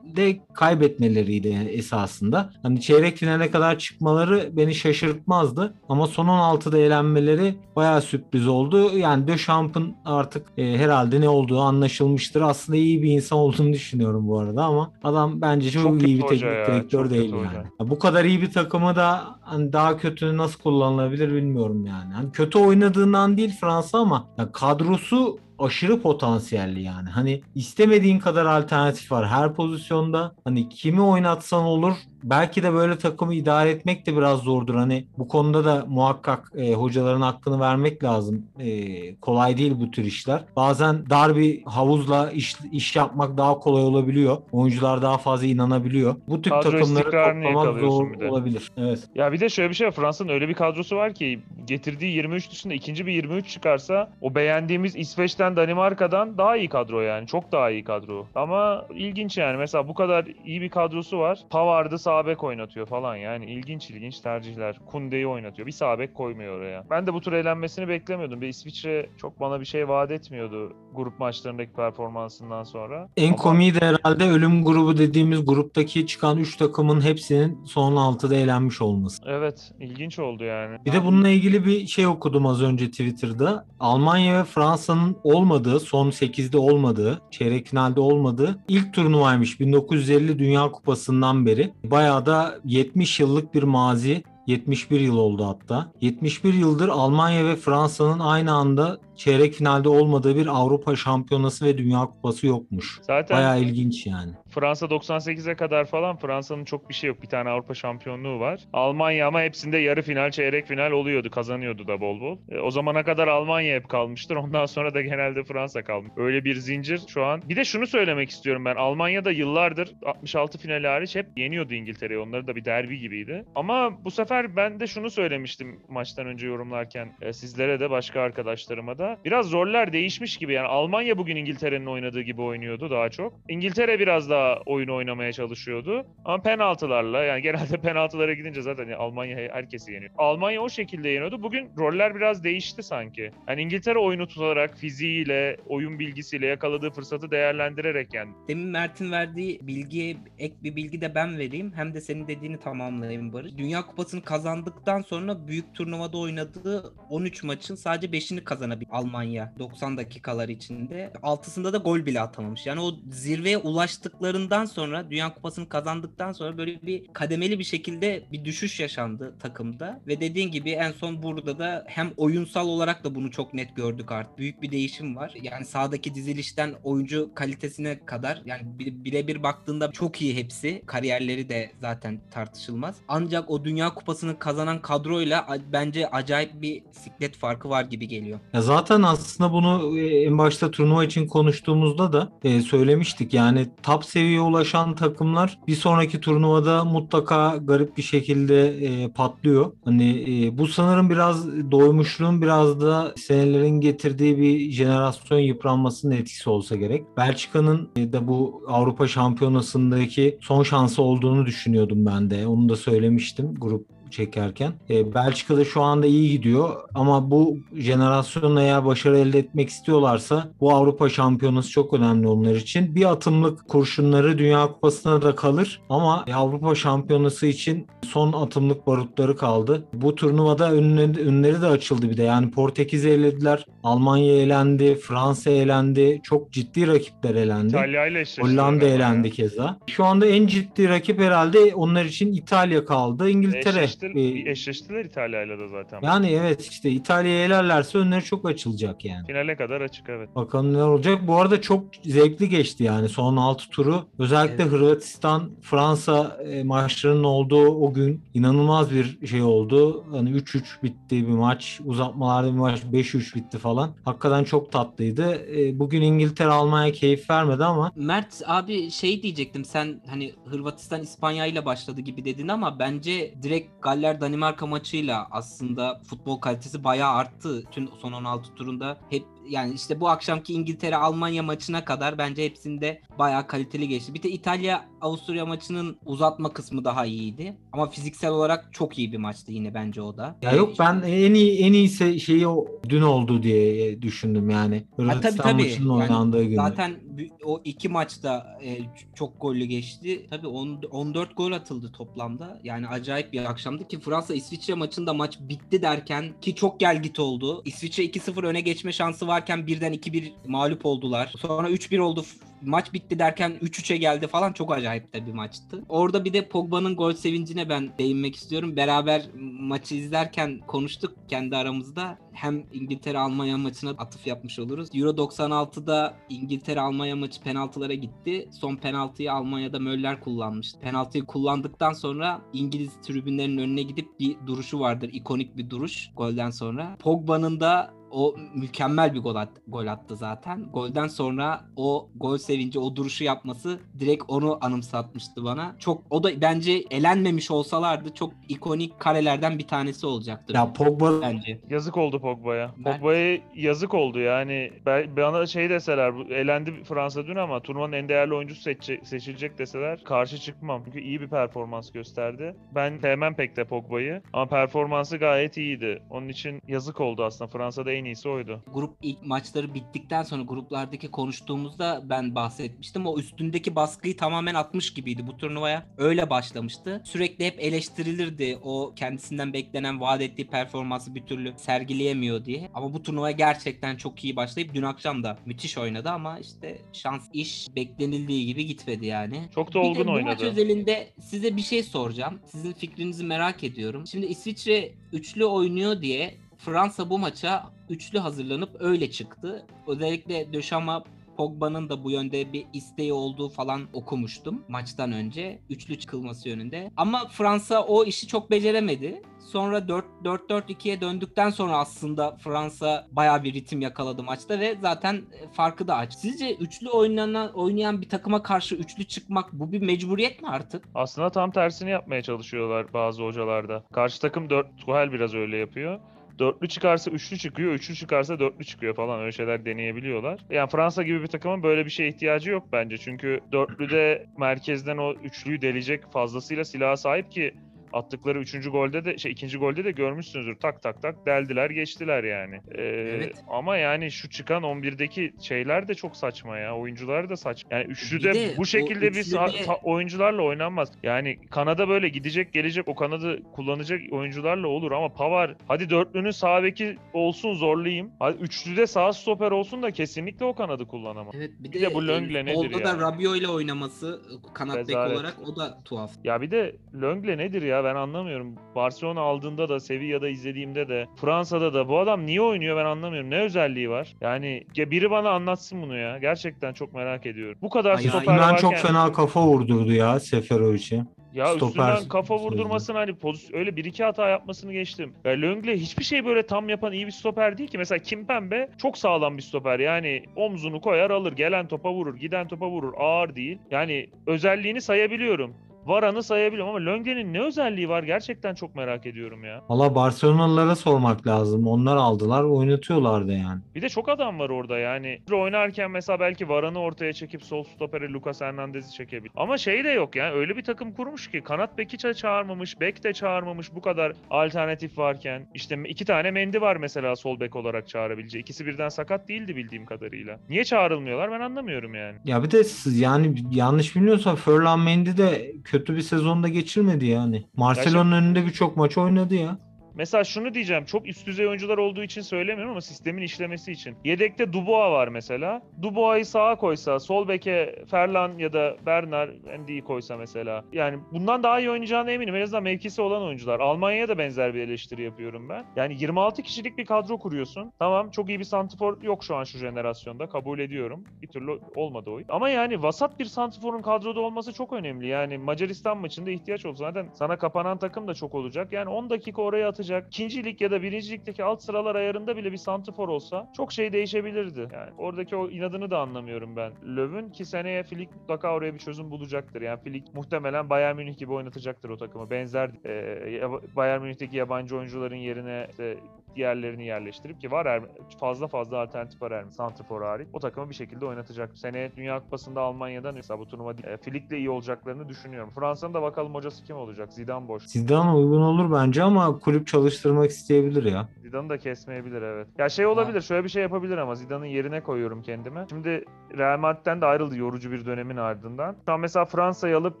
finalde 0.18 0.40
kaybetmeleriydi 0.54 1.48
yani 1.48 1.68
esasında. 1.68 2.50
Hani 2.62 2.80
çeyrek 2.80 3.16
finale 3.16 3.50
kadar 3.50 3.78
çıkmaları 3.78 4.50
beni 4.52 4.74
şaşırtmazdı 4.74 5.74
ama 5.88 6.06
son 6.06 6.26
16'da 6.26 6.78
elenmeleri 6.78 7.54
bayağı 7.76 8.00
sürpriz 8.02 8.48
oldu. 8.48 8.98
Yani 8.98 9.28
Döchamp'ın 9.28 9.94
artık 10.04 10.46
e, 10.58 10.78
herhalde 10.78 11.20
ne 11.20 11.28
olduğu 11.28 11.60
anlaşılmıştır. 11.60 12.40
Aslında 12.40 12.76
iyi 12.76 13.02
bir 13.02 13.10
insan 13.10 13.38
olduğunu 13.38 13.72
düşünüyorum 13.72 14.28
bu 14.28 14.38
arada 14.38 14.64
ama 14.64 14.92
adam 15.04 15.40
bence 15.40 15.70
çok, 15.70 15.82
Çok 15.82 16.02
iyi 16.02 16.18
bir 16.18 16.22
teknik 16.22 16.42
ya, 16.42 16.66
direktör 16.66 17.10
değil 17.10 17.30
yani. 17.30 17.46
hoca. 17.46 17.90
Bu 17.90 17.98
kadar 17.98 18.24
iyi 18.24 18.42
bir 18.42 18.52
takımı 18.52 18.96
da 18.96 19.24
hani 19.40 19.72
daha 19.72 19.96
kötü 19.96 20.36
nasıl 20.36 20.60
kullanılabilir 20.60 21.34
bilmiyorum 21.34 21.86
yani. 21.86 22.12
Hani 22.12 22.32
kötü 22.32 22.58
oynadığından 22.58 23.36
değil 23.36 23.56
Fransa 23.60 23.98
ama 23.98 24.28
ya 24.38 24.52
kadrosu 24.52 25.38
aşırı 25.58 26.02
potansiyelli 26.02 26.82
yani. 26.82 27.10
Hani 27.10 27.42
istemediğin 27.54 28.18
kadar 28.18 28.46
alternatif 28.46 29.12
var 29.12 29.28
her 29.28 29.54
pozisyonda. 29.54 30.34
Hani 30.44 30.68
kimi 30.68 31.00
oynatsan 31.02 31.64
olur. 31.64 31.94
Belki 32.22 32.62
de 32.62 32.72
böyle 32.72 32.98
takımı 32.98 33.34
idare 33.34 33.70
etmek 33.70 34.06
de 34.06 34.16
biraz 34.16 34.40
zordur. 34.40 34.74
Hani 34.74 35.04
bu 35.18 35.28
konuda 35.28 35.64
da 35.64 35.84
muhakkak 35.88 36.52
e, 36.56 36.74
hocaların 36.74 37.20
hakkını 37.20 37.60
vermek 37.60 38.04
lazım. 38.04 38.46
E, 38.58 39.14
kolay 39.16 39.56
değil 39.58 39.74
bu 39.80 39.90
tür 39.90 40.04
işler. 40.04 40.44
Bazen 40.56 41.10
dar 41.10 41.36
bir 41.36 41.62
havuzla 41.64 42.30
iş, 42.30 42.56
iş 42.72 42.96
yapmak 42.96 43.36
daha 43.36 43.58
kolay 43.58 43.82
olabiliyor. 43.82 44.36
Oyuncular 44.52 45.02
daha 45.02 45.18
fazla 45.18 45.46
inanabiliyor. 45.46 46.16
Bu 46.28 46.42
tip 46.42 46.52
Kadro 46.52 46.70
takımları 46.70 47.10
toplamak 47.10 47.80
zor 47.80 48.22
olabilir. 48.28 48.72
Evet. 48.76 49.08
Ya 49.14 49.32
bir 49.32 49.40
de 49.40 49.48
şöyle 49.48 49.70
bir 49.70 49.74
şey 49.74 49.86
var. 49.86 49.92
Fransa'nın 49.92 50.28
öyle 50.28 50.48
bir 50.48 50.54
kadrosu 50.54 50.96
var 50.96 51.14
ki 51.14 51.40
getirdiği 51.66 52.14
23 52.14 52.50
dışında 52.50 52.74
ikinci 52.74 53.06
bir 53.06 53.12
23 53.12 53.48
çıkarsa 53.48 54.10
o 54.20 54.34
beğendiğimiz 54.34 54.96
İsveç'ten 54.96 55.56
Danimarka'dan 55.56 56.38
daha 56.38 56.56
iyi 56.56 56.68
kadro 56.68 57.00
yani. 57.00 57.26
Çok 57.26 57.52
daha 57.52 57.70
iyi 57.70 57.84
kadro. 57.84 58.26
Ama 58.34 58.86
ilginç 58.94 59.38
yani. 59.38 59.56
Mesela 59.56 59.88
bu 59.88 59.94
kadar 59.94 60.26
iyi 60.44 60.60
bir 60.60 60.68
kadrosu 60.68 61.18
var. 61.18 61.38
Pavard'ı 61.50 61.98
sağ 62.08 62.26
bek 62.26 62.44
oynatıyor 62.44 62.86
falan 62.86 63.16
yani. 63.16 63.46
ilginç 63.46 63.90
ilginç 63.90 64.20
tercihler. 64.20 64.80
Kunde'yi 64.86 65.26
oynatıyor. 65.26 65.66
Bir 65.66 65.72
sağ 65.72 65.98
bek 65.98 66.14
koymuyor 66.14 66.58
oraya. 66.58 66.84
Ben 66.90 67.06
de 67.06 67.14
bu 67.14 67.20
tur 67.20 67.32
eğlenmesini 67.32 67.88
beklemiyordum. 67.88 68.40
Bir 68.40 68.48
İsviçre 68.48 69.08
çok 69.16 69.40
bana 69.40 69.60
bir 69.60 69.64
şey 69.64 69.88
vaat 69.88 70.10
etmiyordu 70.10 70.72
grup 70.94 71.20
maçlarındaki 71.20 71.72
performansından 71.72 72.64
sonra. 72.64 73.08
En 73.16 73.28
Ama- 73.28 73.36
komiği 73.36 73.74
de 73.74 73.80
herhalde 73.80 74.24
ölüm 74.24 74.64
grubu 74.64 74.98
dediğimiz 74.98 75.46
gruptaki 75.46 76.06
çıkan 76.06 76.38
3 76.38 76.56
takımın 76.56 77.00
hepsinin 77.00 77.64
son 77.64 77.96
6'da 77.96 78.34
elenmiş 78.34 78.82
olması. 78.82 79.22
Evet, 79.26 79.72
ilginç 79.80 80.18
oldu 80.18 80.44
yani. 80.44 80.76
Bir 80.86 80.92
de 80.92 81.04
bununla 81.04 81.28
ilgili 81.28 81.66
bir 81.66 81.86
şey 81.86 82.06
okudum 82.06 82.46
az 82.46 82.62
önce 82.62 82.90
Twitter'da. 82.90 83.66
Almanya 83.80 84.40
ve 84.40 84.44
Fransa'nın 84.44 85.16
olmadığı, 85.24 85.80
son 85.80 86.10
8'de 86.10 86.58
olmadığı, 86.58 87.22
çeyrek 87.30 87.66
finalde 87.66 88.00
olmadığı 88.00 88.58
ilk 88.68 88.94
turnuvaymış 88.94 89.60
1950 89.60 90.38
Dünya 90.38 90.70
Kupası'ndan 90.70 91.46
beri. 91.46 91.72
Bayağı 91.98 92.26
da 92.26 92.58
70 92.64 93.20
yıllık 93.20 93.54
bir 93.54 93.62
mazi. 93.62 94.22
71 94.46 95.00
yıl 95.00 95.16
oldu 95.16 95.46
hatta. 95.46 95.92
71 96.00 96.54
yıldır 96.54 96.88
Almanya 96.88 97.44
ve 97.44 97.56
Fransa'nın 97.56 98.18
aynı 98.18 98.52
anda 98.52 98.98
çeyrek 99.18 99.54
finalde 99.54 99.88
olmadığı 99.88 100.36
bir 100.36 100.46
Avrupa 100.46 100.96
Şampiyonası 100.96 101.66
ve 101.66 101.78
Dünya 101.78 102.00
Kupası 102.00 102.46
yokmuş. 102.46 102.98
Zaten 103.02 103.36
Bayağı 103.36 103.60
ilginç 103.60 104.06
yani. 104.06 104.32
Fransa 104.50 104.86
98'e 104.86 105.54
kadar 105.54 105.84
falan 105.84 106.16
Fransa'nın 106.16 106.64
çok 106.64 106.88
bir 106.88 106.94
şey 106.94 107.08
yok. 107.08 107.22
Bir 107.22 107.28
tane 107.28 107.50
Avrupa 107.50 107.74
şampiyonluğu 107.74 108.40
var. 108.40 108.60
Almanya 108.72 109.28
ama 109.28 109.42
hepsinde 109.42 109.78
yarı 109.78 110.02
final, 110.02 110.30
çeyrek 110.30 110.66
final 110.66 110.90
oluyordu. 110.90 111.30
Kazanıyordu 111.30 111.88
da 111.88 112.00
bol 112.00 112.20
bol. 112.20 112.38
E, 112.48 112.58
o 112.58 112.70
zamana 112.70 113.04
kadar 113.04 113.28
Almanya 113.28 113.74
hep 113.74 113.88
kalmıştır. 113.88 114.36
Ondan 114.48 114.66
sonra 114.66 114.94
da 114.94 115.00
genelde 115.00 115.44
Fransa 115.44 115.84
kalmış. 115.84 116.10
Öyle 116.16 116.44
bir 116.44 116.54
zincir 116.54 117.00
şu 117.08 117.24
an. 117.24 117.42
Bir 117.48 117.56
de 117.56 117.64
şunu 117.64 117.86
söylemek 117.86 118.30
istiyorum 118.30 118.64
ben. 118.64 118.76
Almanya'da 118.76 119.30
yıllardır 119.30 119.94
66 120.06 120.58
finali 120.58 120.86
hariç 120.86 121.16
hep 121.16 121.26
yeniyordu 121.36 121.74
İngiltere'yi. 121.74 122.20
Onları 122.20 122.46
da 122.46 122.56
bir 122.56 122.64
derbi 122.64 122.98
gibiydi. 122.98 123.44
Ama 123.54 124.04
bu 124.04 124.10
sefer 124.10 124.56
ben 124.56 124.80
de 124.80 124.86
şunu 124.86 125.10
söylemiştim 125.10 125.80
maçtan 125.88 126.26
önce 126.26 126.46
yorumlarken 126.46 127.16
e, 127.20 127.32
sizlere 127.32 127.80
de 127.80 127.90
başka 127.90 128.20
arkadaşlarıma 128.20 128.98
da. 128.98 129.07
Biraz 129.24 129.52
roller 129.52 129.92
değişmiş 129.92 130.36
gibi. 130.36 130.52
Yani 130.52 130.68
Almanya 130.68 131.18
bugün 131.18 131.36
İngiltere'nin 131.36 131.86
oynadığı 131.86 132.20
gibi 132.20 132.42
oynuyordu 132.42 132.90
daha 132.90 133.08
çok. 133.08 133.32
İngiltere 133.48 133.98
biraz 133.98 134.30
daha 134.30 134.60
oyunu 134.66 134.94
oynamaya 134.94 135.32
çalışıyordu. 135.32 136.06
Ama 136.24 136.42
penaltılarla 136.42 137.24
yani 137.24 137.42
genelde 137.42 137.76
penaltılara 137.82 138.32
gidince 138.32 138.62
zaten 138.62 138.84
yani 138.84 138.96
Almanya 138.96 139.36
herkesi 139.36 139.92
yeniyor. 139.92 140.10
Almanya 140.18 140.62
o 140.62 140.68
şekilde 140.68 141.08
yeniyordu. 141.08 141.42
Bugün 141.42 141.70
roller 141.78 142.14
biraz 142.14 142.44
değişti 142.44 142.82
sanki. 142.82 143.30
Yani 143.48 143.62
İngiltere 143.62 143.98
oyunu 143.98 144.28
tutarak 144.28 144.78
fiziğiyle, 144.78 145.56
oyun 145.66 145.98
bilgisiyle 145.98 146.46
yakaladığı 146.46 146.90
fırsatı 146.90 147.30
değerlendirerek 147.30 148.14
yani. 148.14 148.30
Demin 148.48 148.66
Mert'in 148.66 149.12
verdiği 149.12 149.60
bilgiye 149.62 150.16
ek 150.38 150.54
bir 150.62 150.76
bilgi 150.76 151.00
de 151.00 151.14
ben 151.14 151.38
vereyim. 151.38 151.72
Hem 151.74 151.94
de 151.94 152.00
senin 152.00 152.28
dediğini 152.28 152.58
tamamlayayım 152.58 153.32
Barış. 153.32 153.58
Dünya 153.58 153.86
Kupası'nı 153.86 154.22
kazandıktan 154.22 155.02
sonra 155.02 155.48
büyük 155.48 155.74
turnuvada 155.74 156.18
oynadığı 156.18 156.94
13 157.10 157.44
maçın 157.44 157.74
sadece 157.74 158.18
5'ini 158.18 158.44
kazanabildi 158.44 158.88
Almanya 159.02 159.52
90 159.58 159.96
dakikalar 159.96 160.48
içinde. 160.48 161.12
6'sında 161.22 161.72
da 161.72 161.76
gol 161.76 162.06
bile 162.06 162.20
atamamış. 162.20 162.66
Yani 162.66 162.80
o 162.80 162.94
zirveye 163.10 163.58
ulaştıklarından 163.58 164.64
sonra 164.64 165.10
Dünya 165.10 165.34
Kupası'nı 165.34 165.68
kazandıktan 165.68 166.32
sonra 166.32 166.58
böyle 166.58 166.82
bir 166.82 167.06
kademeli 167.12 167.58
bir 167.58 167.64
şekilde 167.64 168.22
bir 168.32 168.44
düşüş 168.44 168.80
yaşandı 168.80 169.34
takımda. 169.40 170.00
Ve 170.06 170.20
dediğin 170.20 170.50
gibi 170.50 170.70
en 170.70 170.92
son 170.92 171.22
burada 171.22 171.58
da 171.58 171.84
hem 171.86 172.10
oyunsal 172.16 172.68
olarak 172.68 173.04
da 173.04 173.14
bunu 173.14 173.30
çok 173.30 173.54
net 173.54 173.76
gördük 173.76 174.12
artık. 174.12 174.38
Büyük 174.38 174.62
bir 174.62 174.70
değişim 174.70 175.16
var. 175.16 175.34
Yani 175.42 175.64
sahadaki 175.64 176.14
dizilişten 176.14 176.74
oyuncu 176.84 177.30
kalitesine 177.34 177.98
kadar 178.06 178.42
yani 178.44 178.62
bi- 178.78 179.04
birebir 179.04 179.42
baktığında 179.42 179.92
çok 179.92 180.22
iyi 180.22 180.36
hepsi. 180.36 180.82
Kariyerleri 180.86 181.48
de 181.48 181.70
zaten 181.80 182.20
tartışılmaz. 182.30 182.96
Ancak 183.08 183.50
o 183.50 183.64
Dünya 183.64 183.94
Kupası'nı 183.94 184.38
kazanan 184.38 184.82
kadroyla 184.82 185.58
bence 185.72 186.08
acayip 186.08 186.62
bir 186.62 186.82
siklet 186.92 187.36
farkı 187.36 187.68
var 187.70 187.84
gibi 187.84 188.08
geliyor. 188.08 188.38
Ya 188.52 188.62
zaten 188.62 188.87
aslında 188.90 189.52
bunu 189.52 189.98
e, 189.98 190.22
en 190.22 190.38
başta 190.38 190.70
turnuva 190.70 191.04
için 191.04 191.26
konuştuğumuzda 191.26 192.12
da 192.12 192.32
e, 192.44 192.60
söylemiştik. 192.60 193.34
Yani 193.34 193.66
top 193.82 194.04
seviyeye 194.04 194.40
ulaşan 194.40 194.94
takımlar 194.94 195.58
bir 195.66 195.74
sonraki 195.74 196.20
turnuvada 196.20 196.84
mutlaka 196.84 197.56
garip 197.56 197.96
bir 197.96 198.02
şekilde 198.02 198.68
e, 198.68 199.08
patlıyor. 199.08 199.72
Hani 199.84 200.50
bu 200.58 200.66
sanırım 200.66 201.10
biraz 201.10 201.46
doymuşluğun 201.70 202.42
biraz 202.42 202.80
da 202.80 203.14
senelerin 203.16 203.80
getirdiği 203.80 204.38
bir 204.38 204.70
jenerasyon 204.70 205.38
yıpranmasının 205.38 206.16
etkisi 206.16 206.50
olsa 206.50 206.76
gerek. 206.76 207.04
Belçika'nın 207.16 207.90
da 207.96 208.28
bu 208.28 208.62
Avrupa 208.68 209.08
Şampiyonası'ndaki 209.08 210.38
son 210.40 210.62
şansı 210.62 211.02
olduğunu 211.02 211.46
düşünüyordum 211.46 212.06
ben 212.06 212.30
de. 212.30 212.46
Onu 212.46 212.68
da 212.68 212.76
söylemiştim 212.76 213.54
grup 213.54 213.97
çekerken. 214.12 214.72
E, 214.90 215.14
Belçika'da 215.14 215.64
şu 215.64 215.82
anda 215.82 216.06
iyi 216.06 216.30
gidiyor 216.30 216.76
ama 216.94 217.30
bu 217.30 217.56
jenerasyonla 217.76 218.62
eğer 218.62 218.84
başarı 218.84 219.18
elde 219.18 219.38
etmek 219.38 219.68
istiyorlarsa 219.68 220.48
bu 220.60 220.74
Avrupa 220.74 221.08
Şampiyonası 221.08 221.70
çok 221.70 221.94
önemli 221.94 222.28
onlar 222.28 222.54
için. 222.54 222.94
Bir 222.94 223.10
atımlık 223.10 223.68
kurşunları 223.68 224.38
Dünya 224.38 224.66
Kupası'na 224.66 225.22
da 225.22 225.34
kalır 225.34 225.80
ama 225.88 226.24
Avrupa 226.34 226.74
Şampiyonası 226.74 227.46
için 227.46 227.86
son 228.04 228.32
atımlık 228.32 228.86
barutları 228.86 229.36
kaldı. 229.36 229.84
Bu 229.92 230.14
turnuvada 230.14 230.72
önleri, 230.72 231.26
önleri 231.26 231.62
de 231.62 231.66
açıldı 231.66 232.10
bir 232.10 232.16
de. 232.16 232.22
Yani 232.22 232.50
Portekiz'i 232.50 233.08
elediler, 233.08 233.66
Almanya 233.92 234.32
elendi, 234.42 234.94
Fransa 234.94 235.50
elendi. 235.50 236.20
Çok 236.22 236.52
ciddi 236.52 236.86
rakipler 236.86 237.34
elendi. 237.34 237.68
İtalya 237.68 238.06
ile 238.06 238.20
eşleştiler 238.20 238.46
Hollanda 238.48 238.84
elendi 238.86 239.30
keza. 239.30 239.78
Şu 239.86 240.04
anda 240.04 240.26
en 240.26 240.46
ciddi 240.46 240.88
rakip 240.88 241.20
herhalde 241.20 241.74
onlar 241.74 242.04
için 242.04 242.32
İtalya 242.32 242.84
kaldı. 242.84 243.30
İngiltere. 243.30 243.78
Eşleşti- 243.84 244.18
e, 244.46 244.50
eşleştiler 244.50 245.04
İtalya 245.04 245.42
ile 245.42 245.58
de 245.58 245.68
zaten. 245.68 246.00
yani 246.02 246.30
evet 246.30 246.68
işte 246.70 246.90
İtalya'ya 246.90 247.44
elerlerse 247.44 247.98
önleri 247.98 248.24
çok 248.24 248.48
açılacak 248.48 249.04
yani. 249.04 249.26
Finale 249.26 249.56
kadar 249.56 249.80
açık 249.80 250.08
evet. 250.08 250.34
Bakalım 250.36 250.72
neler 250.74 250.86
olacak. 250.86 251.18
Bu 251.26 251.36
arada 251.36 251.60
çok 251.60 251.84
zevkli 252.04 252.48
geçti 252.48 252.84
yani 252.84 253.08
son 253.08 253.36
6 253.36 253.70
turu. 253.70 254.04
Özellikle 254.18 254.62
Evet. 254.62 254.72
Hırvatistan 254.72 255.50
Fransa 255.62 256.38
e, 256.50 256.62
maçlarının 256.64 257.24
olduğu 257.24 257.66
o 257.68 257.94
gün 257.94 258.22
inanılmaz 258.34 258.90
bir 258.90 259.26
şey 259.26 259.42
oldu. 259.42 260.04
Hani 260.10 260.30
3-3 260.30 260.82
bitti 260.82 261.26
bir 261.28 261.32
maç. 261.32 261.80
Uzatmalarda 261.84 262.48
bir 262.52 262.58
maç 262.58 262.80
5-3 262.92 263.34
bitti 263.36 263.58
falan. 263.58 263.77
Hakikaten 264.04 264.44
çok 264.44 264.72
tatlıydı. 264.72 265.46
E, 265.56 265.78
Bugün 265.78 266.02
İngiltere 266.02 266.48
Almanya 266.48 266.92
keyif 266.92 267.30
vermedi 267.30 267.64
ama 267.64 267.92
Mert 267.96 268.42
abi 268.46 268.90
şey 268.90 269.22
diyecektim 269.22 269.64
sen 269.64 270.00
hani 270.08 270.34
Hırvatistan 270.46 271.02
İspanya 271.02 271.46
ile 271.46 271.64
başladı 271.64 272.00
gibi 272.00 272.24
dedin 272.24 272.48
ama 272.48 272.78
bence 272.78 273.34
direkt 273.42 273.82
Galler 273.82 274.20
Danimarka 274.20 274.66
maçıyla 274.66 275.26
aslında 275.30 276.00
futbol 276.04 276.40
kalitesi 276.40 276.84
bayağı 276.84 277.12
arttı. 277.12 277.62
Tüm 277.70 277.88
son 278.02 278.12
16 278.12 278.54
turunda 278.54 278.98
hep 279.10 279.24
yani 279.48 279.74
işte 279.74 280.00
bu 280.00 280.08
akşamki 280.08 280.52
İngiltere 280.52 280.96
Almanya 280.96 281.42
maçına 281.42 281.84
kadar 281.84 282.18
bence 282.18 282.44
hepsinde 282.44 283.00
bayağı 283.18 283.46
kaliteli 283.46 283.88
geçti. 283.88 284.14
Bir 284.14 284.22
de 284.22 284.30
İtalya 284.30 284.84
Avusturya 285.00 285.46
maçının 285.46 285.96
uzatma 286.06 286.52
kısmı 286.52 286.84
daha 286.84 287.06
iyiydi. 287.06 287.56
Ama 287.72 287.90
fiziksel 287.90 288.30
olarak 288.30 288.68
çok 288.72 288.98
iyi 288.98 289.12
bir 289.12 289.18
maçtı 289.18 289.52
yine 289.52 289.74
bence 289.74 290.02
o 290.02 290.16
da. 290.16 290.36
Ya 290.42 290.52
yok 290.52 290.74
ben 290.78 291.02
en 291.06 291.34
iyi 291.34 291.58
en 291.58 291.72
iyisi 291.72 292.20
şeyi 292.20 292.48
o 292.48 292.66
dün 292.88 293.02
oldu 293.02 293.42
diye 293.42 294.02
düşündüm 294.02 294.50
yani. 294.50 294.84
tabii, 294.96 295.08
Hırvatistan 295.08 295.50
tabii. 295.52 295.62
maçının 295.62 295.90
Yani 295.90 296.02
oynandığı 296.02 296.44
gün. 296.44 296.56
Zaten 296.56 297.07
o 297.44 297.60
iki 297.64 297.88
maçta 297.88 298.58
e, 298.64 298.78
çok 299.14 299.40
gollü 299.40 299.64
geçti. 299.64 300.26
Tabii 300.30 300.46
on- 300.46 300.82
14 300.90 301.36
gol 301.36 301.52
atıldı 301.52 301.92
toplamda. 301.92 302.60
Yani 302.64 302.88
acayip 302.88 303.32
bir 303.32 303.50
akşamdı 303.50 303.88
ki 303.88 304.00
Fransa 304.00 304.34
İsviçre 304.34 304.74
maçında 304.74 305.14
maç 305.14 305.38
bitti 305.40 305.82
derken 305.82 306.32
ki 306.40 306.54
çok 306.54 306.80
gel 306.80 307.02
git 307.02 307.18
oldu. 307.18 307.62
İsviçre 307.64 308.04
2-0 308.04 308.46
öne 308.46 308.60
geçme 308.60 308.92
şansı 308.92 309.26
varken 309.26 309.66
birden 309.66 309.94
2-1 309.94 310.32
mağlup 310.46 310.86
oldular. 310.86 311.32
Sonra 311.38 311.70
3-1 311.70 311.98
oldu. 312.00 312.24
Maç 312.62 312.92
bitti 312.92 313.18
derken 313.18 313.52
3-3'e 313.62 313.96
geldi 313.96 314.26
falan 314.26 314.52
çok 314.52 314.72
acayip 314.72 315.14
de 315.14 315.26
bir 315.26 315.32
maçtı. 315.32 315.84
Orada 315.88 316.24
bir 316.24 316.32
de 316.32 316.48
Pogba'nın 316.48 316.96
gol 316.96 317.12
sevincine 317.12 317.68
ben 317.68 317.90
değinmek 317.98 318.36
istiyorum. 318.36 318.76
Beraber 318.76 319.22
maçı 319.60 319.94
izlerken 319.94 320.60
konuştuk 320.66 321.14
kendi 321.28 321.56
aramızda. 321.56 322.18
Hem 322.32 322.64
İngiltere 322.72 323.18
Almanya 323.18 323.58
maçına 323.58 323.90
atıf 323.90 324.26
yapmış 324.26 324.58
oluruz. 324.58 324.88
Euro 324.94 325.10
96'da 325.10 326.16
İngiltere 326.28 326.80
Almanya 326.80 327.16
maçı 327.16 327.42
penaltılara 327.42 327.94
gitti. 327.94 328.48
Son 328.60 328.76
penaltıyı 328.76 329.32
Almanya'da 329.32 329.78
Möller 329.78 330.20
kullanmıştı. 330.20 330.80
Penaltıyı 330.80 331.24
kullandıktan 331.24 331.92
sonra 331.92 332.40
İngiliz 332.52 332.92
tribünlerinin 333.02 333.58
önüne 333.58 333.82
gidip 333.82 334.20
bir 334.20 334.36
duruşu 334.46 334.80
vardır. 334.80 335.10
ikonik 335.12 335.56
bir 335.56 335.70
duruş 335.70 336.10
golden 336.16 336.50
sonra. 336.50 336.96
Pogba'nın 337.00 337.60
da 337.60 337.97
o 338.10 338.34
mükemmel 338.54 339.14
bir 339.14 339.20
gol, 339.20 339.36
at- 339.36 339.62
gol 339.68 339.86
attı 339.86 340.16
zaten. 340.16 340.64
Golden 340.72 341.06
sonra 341.06 341.60
o 341.76 342.08
gol 342.16 342.38
sevinci, 342.38 342.78
o 342.78 342.96
duruşu 342.96 343.24
yapması 343.24 343.78
direkt 343.98 344.24
onu 344.28 344.58
anımsatmıştı 344.60 345.44
bana. 345.44 345.76
Çok 345.78 346.02
o 346.10 346.22
da 346.22 346.40
bence 346.40 346.72
elenmemiş 346.90 347.50
olsalardı 347.50 348.14
çok 348.14 348.32
ikonik 348.48 349.00
karelerden 349.00 349.58
bir 349.58 349.66
tanesi 349.66 350.06
olacaktı. 350.06 350.52
Ya 350.56 350.72
Pogba 350.72 351.22
bence. 351.22 351.60
Yazık 351.70 351.96
oldu 351.96 352.20
Pogba'ya. 352.20 352.74
Ben- 352.78 352.92
Pogba'ya 352.98 353.38
yazık 353.56 353.94
oldu 353.94 354.20
yani. 354.20 354.70
Ben, 354.86 355.16
bana 355.16 355.46
şey 355.46 355.70
deseler, 355.70 356.16
bu- 356.16 356.22
elendi 356.34 356.84
Fransa 356.84 357.26
dün 357.26 357.36
ama 357.36 357.60
turnuvanın 357.60 357.92
en 357.92 358.08
değerli 358.08 358.34
oyuncusu 358.34 358.62
seçe- 358.62 359.00
seçilecek 359.04 359.58
deseler 359.58 360.04
karşı 360.04 360.38
çıkmam. 360.38 360.82
Çünkü 360.84 361.00
iyi 361.00 361.20
bir 361.20 361.28
performans 361.28 361.90
gösterdi. 361.90 362.54
Ben 362.74 362.98
sevmem 362.98 363.34
pek 363.34 363.56
de 363.56 363.64
Pogba'yı 363.64 364.22
ama 364.32 364.46
performansı 364.46 365.16
gayet 365.16 365.56
iyiydi. 365.56 366.02
Onun 366.10 366.28
için 366.28 366.62
yazık 366.68 367.00
oldu 367.00 367.24
aslında. 367.24 367.50
Fransa'da 367.50 367.92
en 367.98 368.04
iyisi 368.04 368.28
oydu. 368.28 368.62
Grup 368.74 368.96
ilk 369.02 369.22
maçları 369.22 369.74
bittikten 369.74 370.22
sonra 370.22 370.42
gruplardaki 370.42 371.10
konuştuğumuzda 371.10 372.02
ben 372.04 372.34
bahsetmiştim. 372.34 373.06
O 373.06 373.18
üstündeki 373.18 373.76
baskıyı 373.76 374.16
tamamen 374.16 374.54
atmış 374.54 374.94
gibiydi 374.94 375.26
bu 375.26 375.36
turnuvaya. 375.36 375.86
Öyle 375.98 376.30
başlamıştı. 376.30 377.02
Sürekli 377.04 377.46
hep 377.46 377.60
eleştirilirdi 377.60 378.58
o 378.62 378.92
kendisinden 378.96 379.52
beklenen 379.52 380.00
vaat 380.00 380.20
ettiği 380.20 380.46
performansı 380.46 381.14
bir 381.14 381.26
türlü 381.26 381.54
sergileyemiyor 381.56 382.44
diye. 382.44 382.70
Ama 382.74 382.92
bu 382.92 383.02
turnuvaya 383.02 383.36
gerçekten 383.36 383.96
çok 383.96 384.24
iyi 384.24 384.36
başlayıp 384.36 384.74
dün 384.74 384.82
akşam 384.82 385.22
da 385.22 385.38
müthiş 385.46 385.78
oynadı 385.78 386.10
ama 386.10 386.38
işte 386.38 386.78
şans 386.92 387.28
iş 387.32 387.66
beklenildiği 387.76 388.46
gibi 388.46 388.66
gitmedi 388.66 389.06
yani. 389.06 389.48
Çok 389.54 389.68
da 389.68 389.70
Bir 389.70 389.74
de 389.74 389.78
olgun 389.78 390.06
bu 390.06 390.20
maç 390.20 390.42
özelinde 390.42 391.10
size 391.20 391.56
bir 391.56 391.62
şey 391.62 391.82
soracağım. 391.82 392.40
Sizin 392.44 392.72
fikrinizi 392.72 393.24
merak 393.24 393.64
ediyorum. 393.64 394.06
Şimdi 394.06 394.26
İsviçre 394.26 394.92
üçlü 395.12 395.44
oynuyor 395.44 396.02
diye 396.02 396.34
Fransa 396.58 397.10
bu 397.10 397.18
maça 397.18 397.70
üçlü 397.88 398.18
hazırlanıp 398.18 398.70
öyle 398.80 399.10
çıktı. 399.10 399.66
Özellikle 399.86 400.52
Döşama 400.52 401.04
Pogba'nın 401.36 401.88
da 401.88 402.04
bu 402.04 402.10
yönde 402.10 402.52
bir 402.52 402.66
isteği 402.72 403.12
olduğu 403.12 403.48
falan 403.48 403.88
okumuştum 403.92 404.64
maçtan 404.68 405.12
önce. 405.12 405.58
Üçlü 405.70 405.98
çıkılması 405.98 406.48
yönünde. 406.48 406.90
Ama 406.96 407.28
Fransa 407.28 407.84
o 407.84 408.04
işi 408.04 408.26
çok 408.26 408.50
beceremedi. 408.50 409.22
Sonra 409.40 409.78
4-4-2'ye 409.78 411.00
döndükten 411.00 411.50
sonra 411.50 411.78
aslında 411.78 412.36
Fransa 412.36 413.06
baya 413.12 413.44
bir 413.44 413.54
ritim 413.54 413.80
yakaladı 413.80 414.22
maçta 414.22 414.60
ve 414.60 414.76
zaten 414.82 415.14
e, 415.14 415.48
farkı 415.52 415.88
da 415.88 415.96
aç. 415.96 416.14
Sizce 416.14 416.54
üçlü 416.54 416.88
oynanan, 416.88 417.52
oynayan 417.52 418.00
bir 418.00 418.08
takıma 418.08 418.42
karşı 418.42 418.74
üçlü 418.74 419.04
çıkmak 419.04 419.52
bu 419.52 419.72
bir 419.72 419.82
mecburiyet 419.82 420.42
mi 420.42 420.48
artık? 420.48 420.84
Aslında 420.94 421.30
tam 421.30 421.50
tersini 421.50 421.90
yapmaya 421.90 422.22
çalışıyorlar 422.22 422.92
bazı 422.92 423.22
hocalarda. 423.22 423.84
Karşı 423.92 424.20
takım 424.20 424.50
4 424.50 424.66
Tuhel 424.86 425.12
biraz 425.12 425.34
öyle 425.34 425.56
yapıyor. 425.56 426.00
Dörtlü 426.38 426.68
çıkarsa 426.68 427.10
üçlü 427.10 427.38
çıkıyor, 427.38 427.72
üçlü 427.72 427.94
çıkarsa 427.94 428.40
dörtlü 428.40 428.64
çıkıyor 428.64 428.94
falan 428.94 429.20
öyle 429.20 429.32
şeyler 429.32 429.64
deneyebiliyorlar. 429.64 430.40
Yani 430.50 430.70
Fransa 430.70 431.02
gibi 431.02 431.22
bir 431.22 431.26
takımın 431.26 431.62
böyle 431.62 431.84
bir 431.84 431.90
şeye 431.90 432.08
ihtiyacı 432.08 432.50
yok 432.50 432.68
bence. 432.72 432.98
Çünkü 432.98 433.40
dörtlüde 433.52 434.26
merkezden 434.38 434.96
o 434.96 435.12
üçlüyü 435.12 435.60
delecek 435.60 436.12
fazlasıyla 436.12 436.64
silaha 436.64 436.96
sahip 436.96 437.32
ki 437.32 437.54
attıkları 437.92 438.38
üçüncü 438.38 438.70
golde 438.70 439.04
de 439.04 439.18
şey 439.18 439.32
ikinci 439.32 439.58
golde 439.58 439.84
de 439.84 439.90
görmüşsünüzdür. 439.90 440.54
Tak 440.54 440.82
tak 440.82 441.02
tak 441.02 441.26
deldiler 441.26 441.70
geçtiler 441.70 442.24
yani. 442.24 442.54
Ee, 442.74 442.82
Evet. 443.18 443.44
Ama 443.48 443.76
yani 443.76 444.10
şu 444.10 444.30
çıkan 444.30 444.62
11'deki 444.62 445.32
şeyler 445.40 445.88
de 445.88 445.94
çok 445.94 446.16
saçma 446.16 446.58
ya. 446.58 446.76
Oyuncular 446.76 447.30
da 447.30 447.36
saçma. 447.36 447.68
Yani 447.76 447.84
üçlüde 447.84 448.34
de 448.34 448.56
bu 448.56 448.66
şekilde 448.66 449.10
bir 449.10 449.22
sa- 449.22 449.80
oyuncularla 449.82 450.42
oynanmaz. 450.42 450.92
Yani 451.02 451.38
kanada 451.50 451.88
böyle 451.88 452.08
gidecek 452.08 452.52
gelecek 452.52 452.88
o 452.88 452.94
kanadı 452.94 453.42
kullanacak 453.52 454.00
oyuncularla 454.10 454.68
olur 454.68 454.92
ama 454.92 455.08
Pavar 455.08 455.54
hadi 455.68 455.90
dörtlünün 455.90 456.30
sağ 456.30 456.62
beki 456.62 456.96
olsun 457.12 457.54
zorlayayım. 457.54 458.10
Hadi 458.18 458.36
üçlüde 458.42 458.86
sağ 458.86 459.12
stoper 459.12 459.50
olsun 459.50 459.82
da 459.82 459.90
kesinlikle 459.90 460.44
o 460.44 460.54
kanadı 460.54 460.86
kullanamaz. 460.86 461.34
Evet 461.38 461.50
bir 461.58 461.72
Bir 461.72 461.80
de, 461.80 461.90
de 461.90 461.94
bu 461.94 462.08
Lenglet 462.08 462.42
e, 462.42 462.44
nedir 462.46 462.72
da 462.84 462.88
yani? 462.88 463.00
Rabiot 463.02 463.36
ile 463.36 463.48
oynaması 463.48 464.20
e, 464.30 464.52
kanat 464.54 464.88
bek 464.88 464.96
olarak 464.96 465.34
o 465.48 465.56
da 465.56 465.78
tuhaf. 465.84 466.10
Ya 466.24 466.40
bir 466.40 466.50
de 466.50 466.76
Löngle 466.94 467.38
nedir 467.38 467.62
ya 467.62 467.77
ben 467.84 467.94
anlamıyorum. 467.94 468.54
Barcelona 468.74 469.20
aldığında 469.20 469.68
da 469.68 469.80
Sevilla'da 469.80 470.28
izlediğimde 470.28 470.88
de 470.88 471.06
Fransa'da 471.20 471.74
da 471.74 471.88
bu 471.88 471.98
adam 471.98 472.26
niye 472.26 472.40
oynuyor 472.42 472.76
ben 472.76 472.84
anlamıyorum. 472.84 473.30
Ne 473.30 473.40
özelliği 473.40 473.90
var? 473.90 474.16
Yani 474.20 474.64
ya 474.76 474.90
biri 474.90 475.10
bana 475.10 475.30
anlatsın 475.30 475.82
bunu 475.82 475.98
ya. 475.98 476.18
Gerçekten 476.18 476.72
çok 476.72 476.94
merak 476.94 477.26
ediyorum. 477.26 477.58
Bu 477.62 477.70
kadar 477.70 477.98
ya, 477.98 478.10
stoper 478.10 478.36
varken 478.38 478.56
çok 478.56 478.74
fena 478.76 479.12
kafa 479.12 479.46
vurdurdu 479.46 479.92
ya 479.92 480.20
Seferovic'e. 480.20 481.04
ya 481.34 481.46
stoper 481.46 481.66
üstünden 481.92 482.08
kafa 482.08 482.38
vurdurmasını 482.38 482.96
hani 482.96 483.14
pozisyon 483.14 483.58
öyle 483.60 483.76
bir 483.76 483.84
iki 483.84 484.04
hata 484.04 484.28
yapmasını 484.28 484.72
geçtim. 484.72 485.12
Ya 485.24 485.32
Löngle 485.32 485.76
hiçbir 485.76 486.04
şey 486.04 486.24
böyle 486.24 486.42
tam 486.46 486.68
yapan 486.68 486.92
iyi 486.92 487.06
bir 487.06 487.12
stoper 487.12 487.58
değil 487.58 487.70
ki. 487.70 487.78
Mesela 487.78 487.98
Kimpembe 487.98 488.68
çok 488.78 488.98
sağlam 488.98 489.36
bir 489.36 489.42
stoper. 489.42 489.78
Yani 489.78 490.22
omzunu 490.36 490.80
koyar 490.80 491.10
alır. 491.10 491.32
Gelen 491.32 491.68
topa 491.68 491.92
vurur. 491.92 492.16
Giden 492.16 492.48
topa 492.48 492.68
vurur. 492.68 492.92
Ağır 492.98 493.36
değil. 493.36 493.58
Yani 493.70 494.06
özelliğini 494.26 494.80
sayabiliyorum. 494.80 495.54
Varan'ı 495.88 496.22
sayabiliyorum 496.22 496.68
ama 496.76 496.90
Löngle'nin 496.90 497.32
ne 497.34 497.40
özelliği 497.40 497.88
var 497.88 498.02
gerçekten 498.02 498.54
çok 498.54 498.74
merak 498.76 499.06
ediyorum 499.06 499.44
ya. 499.44 499.64
Valla 499.68 499.94
Barcelonalılara 499.94 500.76
sormak 500.76 501.26
lazım. 501.26 501.66
Onlar 501.66 501.96
aldılar 501.96 502.42
oynatıyorlardı 502.44 503.32
yani. 503.32 503.60
Bir 503.74 503.82
de 503.82 503.88
çok 503.88 504.08
adam 504.08 504.38
var 504.38 504.48
orada 504.50 504.78
yani. 504.78 505.18
Oynarken 505.32 505.90
mesela 505.90 506.20
belki 506.20 506.48
Varan'ı 506.48 506.78
ortaya 506.80 507.12
çekip 507.12 507.42
sol 507.42 507.64
stopere 507.64 508.08
Lucas 508.08 508.40
Hernandez'i 508.40 508.92
çekebilir. 508.92 509.32
Ama 509.36 509.58
şey 509.58 509.84
de 509.84 509.88
yok 509.88 510.16
yani 510.16 510.34
öyle 510.34 510.56
bir 510.56 510.64
takım 510.64 510.92
kurmuş 510.92 511.30
ki 511.30 511.40
kanat 511.40 511.78
beki 511.78 512.02
de 512.02 512.14
çağırmamış, 512.14 512.80
bek 512.80 513.04
de 513.04 513.12
çağırmamış 513.12 513.74
bu 513.74 513.80
kadar 513.80 514.12
alternatif 514.30 514.98
varken. 514.98 515.46
İşte 515.54 515.78
iki 515.88 516.04
tane 516.04 516.30
Mendi 516.30 516.60
var 516.60 516.76
mesela 516.76 517.16
sol 517.16 517.40
bek 517.40 517.56
olarak 517.56 517.88
çağırabileceği. 517.88 518.42
İkisi 518.42 518.66
birden 518.66 518.88
sakat 518.88 519.28
değildi 519.28 519.56
bildiğim 519.56 519.86
kadarıyla. 519.86 520.40
Niye 520.48 520.64
çağrılmıyorlar 520.64 521.30
ben 521.30 521.40
anlamıyorum 521.40 521.94
yani. 521.94 522.16
Ya 522.24 522.42
bir 522.42 522.50
de 522.50 522.64
siz- 522.64 523.00
yani 523.00 523.34
yanlış 523.50 523.96
bilmiyorsam 523.96 524.36
Ferland 524.36 524.82
Mendy 524.84 525.16
de 525.16 525.52
kötü 525.64 525.77
bir 525.86 526.02
sezonda 526.02 526.48
geçirmedi 526.48 527.06
yani. 527.06 527.44
Barcelona'nın 527.54 528.12
önünde 528.12 528.46
birçok 528.46 528.76
maç 528.76 528.98
oynadı 528.98 529.34
ya. 529.34 529.67
Mesela 529.98 530.24
şunu 530.24 530.54
diyeceğim. 530.54 530.84
Çok 530.84 531.06
üst 531.06 531.26
düzey 531.26 531.48
oyuncular 531.48 531.78
olduğu 531.78 532.02
için 532.02 532.20
söylemiyorum 532.20 532.70
ama 532.70 532.80
sistemin 532.80 533.22
işlemesi 533.22 533.72
için. 533.72 533.96
Yedekte 534.04 534.52
Dubois 534.52 534.92
var 534.92 535.08
mesela. 535.08 535.62
Dubois'ı 535.82 536.30
sağa 536.30 536.56
koysa, 536.56 536.98
sol 536.98 537.28
beke 537.28 537.84
Ferlan 537.90 538.38
ya 538.38 538.52
da 538.52 538.76
Bernard 538.86 539.30
Mendy'yi 539.44 539.82
koysa 539.82 540.16
mesela. 540.16 540.64
Yani 540.72 540.98
bundan 541.12 541.42
daha 541.42 541.60
iyi 541.60 541.70
oynayacağına 541.70 542.10
eminim. 542.10 542.36
En 542.36 542.42
azından 542.42 542.62
mevkisi 542.62 543.02
olan 543.02 543.22
oyuncular. 543.22 543.60
Almanya'ya 543.60 544.08
da 544.08 544.18
benzer 544.18 544.54
bir 544.54 544.60
eleştiri 544.60 545.02
yapıyorum 545.02 545.48
ben. 545.48 545.64
Yani 545.76 545.96
26 546.00 546.42
kişilik 546.42 546.78
bir 546.78 546.84
kadro 546.84 547.18
kuruyorsun. 547.18 547.72
Tamam 547.78 548.10
çok 548.10 548.28
iyi 548.28 548.38
bir 548.38 548.44
santifor 548.44 549.02
yok 549.02 549.24
şu 549.24 549.36
an 549.36 549.44
şu 549.44 549.58
jenerasyonda. 549.58 550.26
Kabul 550.26 550.58
ediyorum. 550.58 551.04
Bir 551.22 551.28
türlü 551.28 551.60
olmadı 551.76 552.10
o. 552.10 552.20
Ama 552.28 552.48
yani 552.48 552.82
vasat 552.82 553.18
bir 553.18 553.24
santiforun 553.24 553.82
kadroda 553.82 554.20
olması 554.20 554.52
çok 554.52 554.72
önemli. 554.72 555.06
Yani 555.06 555.38
Macaristan 555.38 555.98
maçında 555.98 556.30
ihtiyaç 556.30 556.66
oldu. 556.66 556.76
Zaten 556.76 557.08
sana 557.14 557.38
kapanan 557.38 557.78
takım 557.78 558.08
da 558.08 558.14
çok 558.14 558.34
olacak. 558.34 558.72
Yani 558.72 558.88
10 558.88 559.10
dakika 559.10 559.42
oraya 559.42 559.68
atacak. 559.68 559.87
İkinci 560.08 560.44
lig 560.44 560.60
ya 560.60 560.70
da 560.70 560.82
birinci 560.82 561.12
ligdeki 561.12 561.44
alt 561.44 561.62
sıralar 561.62 561.94
ayarında 561.94 562.36
bile 562.36 562.52
bir 562.52 562.56
santifor 562.56 563.08
olsa 563.08 563.52
çok 563.56 563.72
şey 563.72 563.92
değişebilirdi. 563.92 564.68
Yani 564.72 564.90
oradaki 564.98 565.36
o 565.36 565.50
inadını 565.50 565.90
da 565.90 565.98
anlamıyorum 565.98 566.56
ben. 566.56 566.72
Löw'ün 566.96 567.28
ki 567.28 567.44
seneye 567.44 567.82
Flick 567.82 568.14
mutlaka 568.16 568.54
oraya 568.54 568.74
bir 568.74 568.78
çözüm 568.78 569.10
bulacaktır. 569.10 569.62
Yani 569.62 569.80
Flick 569.80 570.14
muhtemelen 570.14 570.70
Bayern 570.70 570.96
Münih 570.96 571.16
gibi 571.16 571.32
oynatacaktır 571.32 571.90
o 571.90 571.96
takımı. 571.96 572.30
Benzer 572.30 572.70
e, 572.84 573.76
Bayern 573.76 574.02
Münih'teki 574.02 574.36
yabancı 574.36 574.76
oyuncuların 574.76 575.16
yerine 575.16 575.66
işte 575.70 575.96
diğerlerini 576.38 576.84
yerleştirip 576.84 577.40
ki 577.40 577.50
var 577.50 577.66
er, 577.66 577.82
fazla 578.20 578.46
fazla 578.48 578.78
alternatif 578.78 579.22
var 579.22 579.30
Ermin. 579.30 579.50
Santrfor 579.50 580.02
hariç. 580.02 580.28
O 580.32 580.40
takımı 580.40 580.70
bir 580.70 580.74
şekilde 580.74 581.06
oynatacak. 581.06 581.58
Seneye 581.58 581.92
Dünya 581.96 582.20
Kupası'nda 582.20 582.60
Almanya'dan 582.60 583.14
mesela 583.14 583.38
bu 583.40 583.46
turnuva 583.46 583.72
e, 583.72 583.96
Flick'le 583.96 584.32
iyi 584.32 584.50
olacaklarını 584.50 585.08
düşünüyorum. 585.08 585.50
Fransa'nın 585.54 585.94
da 585.94 586.02
bakalım 586.02 586.34
hocası 586.34 586.64
kim 586.64 586.76
olacak? 586.76 587.12
Zidane 587.12 587.48
boş. 587.48 587.62
Zidane 587.62 588.10
uygun 588.10 588.40
olur 588.40 588.72
bence 588.72 589.02
ama 589.02 589.38
kulüp 589.38 589.66
çalıştırmak 589.66 590.30
isteyebilir 590.30 590.84
ya. 590.84 591.08
Zidane'ı 591.22 591.48
da 591.48 591.58
kesmeyebilir 591.58 592.22
evet. 592.22 592.48
Ya 592.58 592.68
şey 592.68 592.86
olabilir, 592.86 593.20
şöyle 593.20 593.44
bir 593.44 593.48
şey 593.48 593.62
yapabilir 593.62 593.98
ama 593.98 594.14
Zidane'ın 594.14 594.48
yerine 594.48 594.80
koyuyorum 594.82 595.22
kendime. 595.22 595.66
Şimdi 595.68 596.04
Real 596.36 596.58
Madrid'den 596.58 597.00
de 597.00 597.06
ayrıldı 597.06 597.36
yorucu 597.36 597.72
bir 597.72 597.86
dönemin 597.86 598.16
ardından. 598.16 598.76
Şu 598.86 598.92
an 598.92 599.00
mesela 599.00 599.24
Fransa'yı 599.24 599.76
alıp 599.76 600.00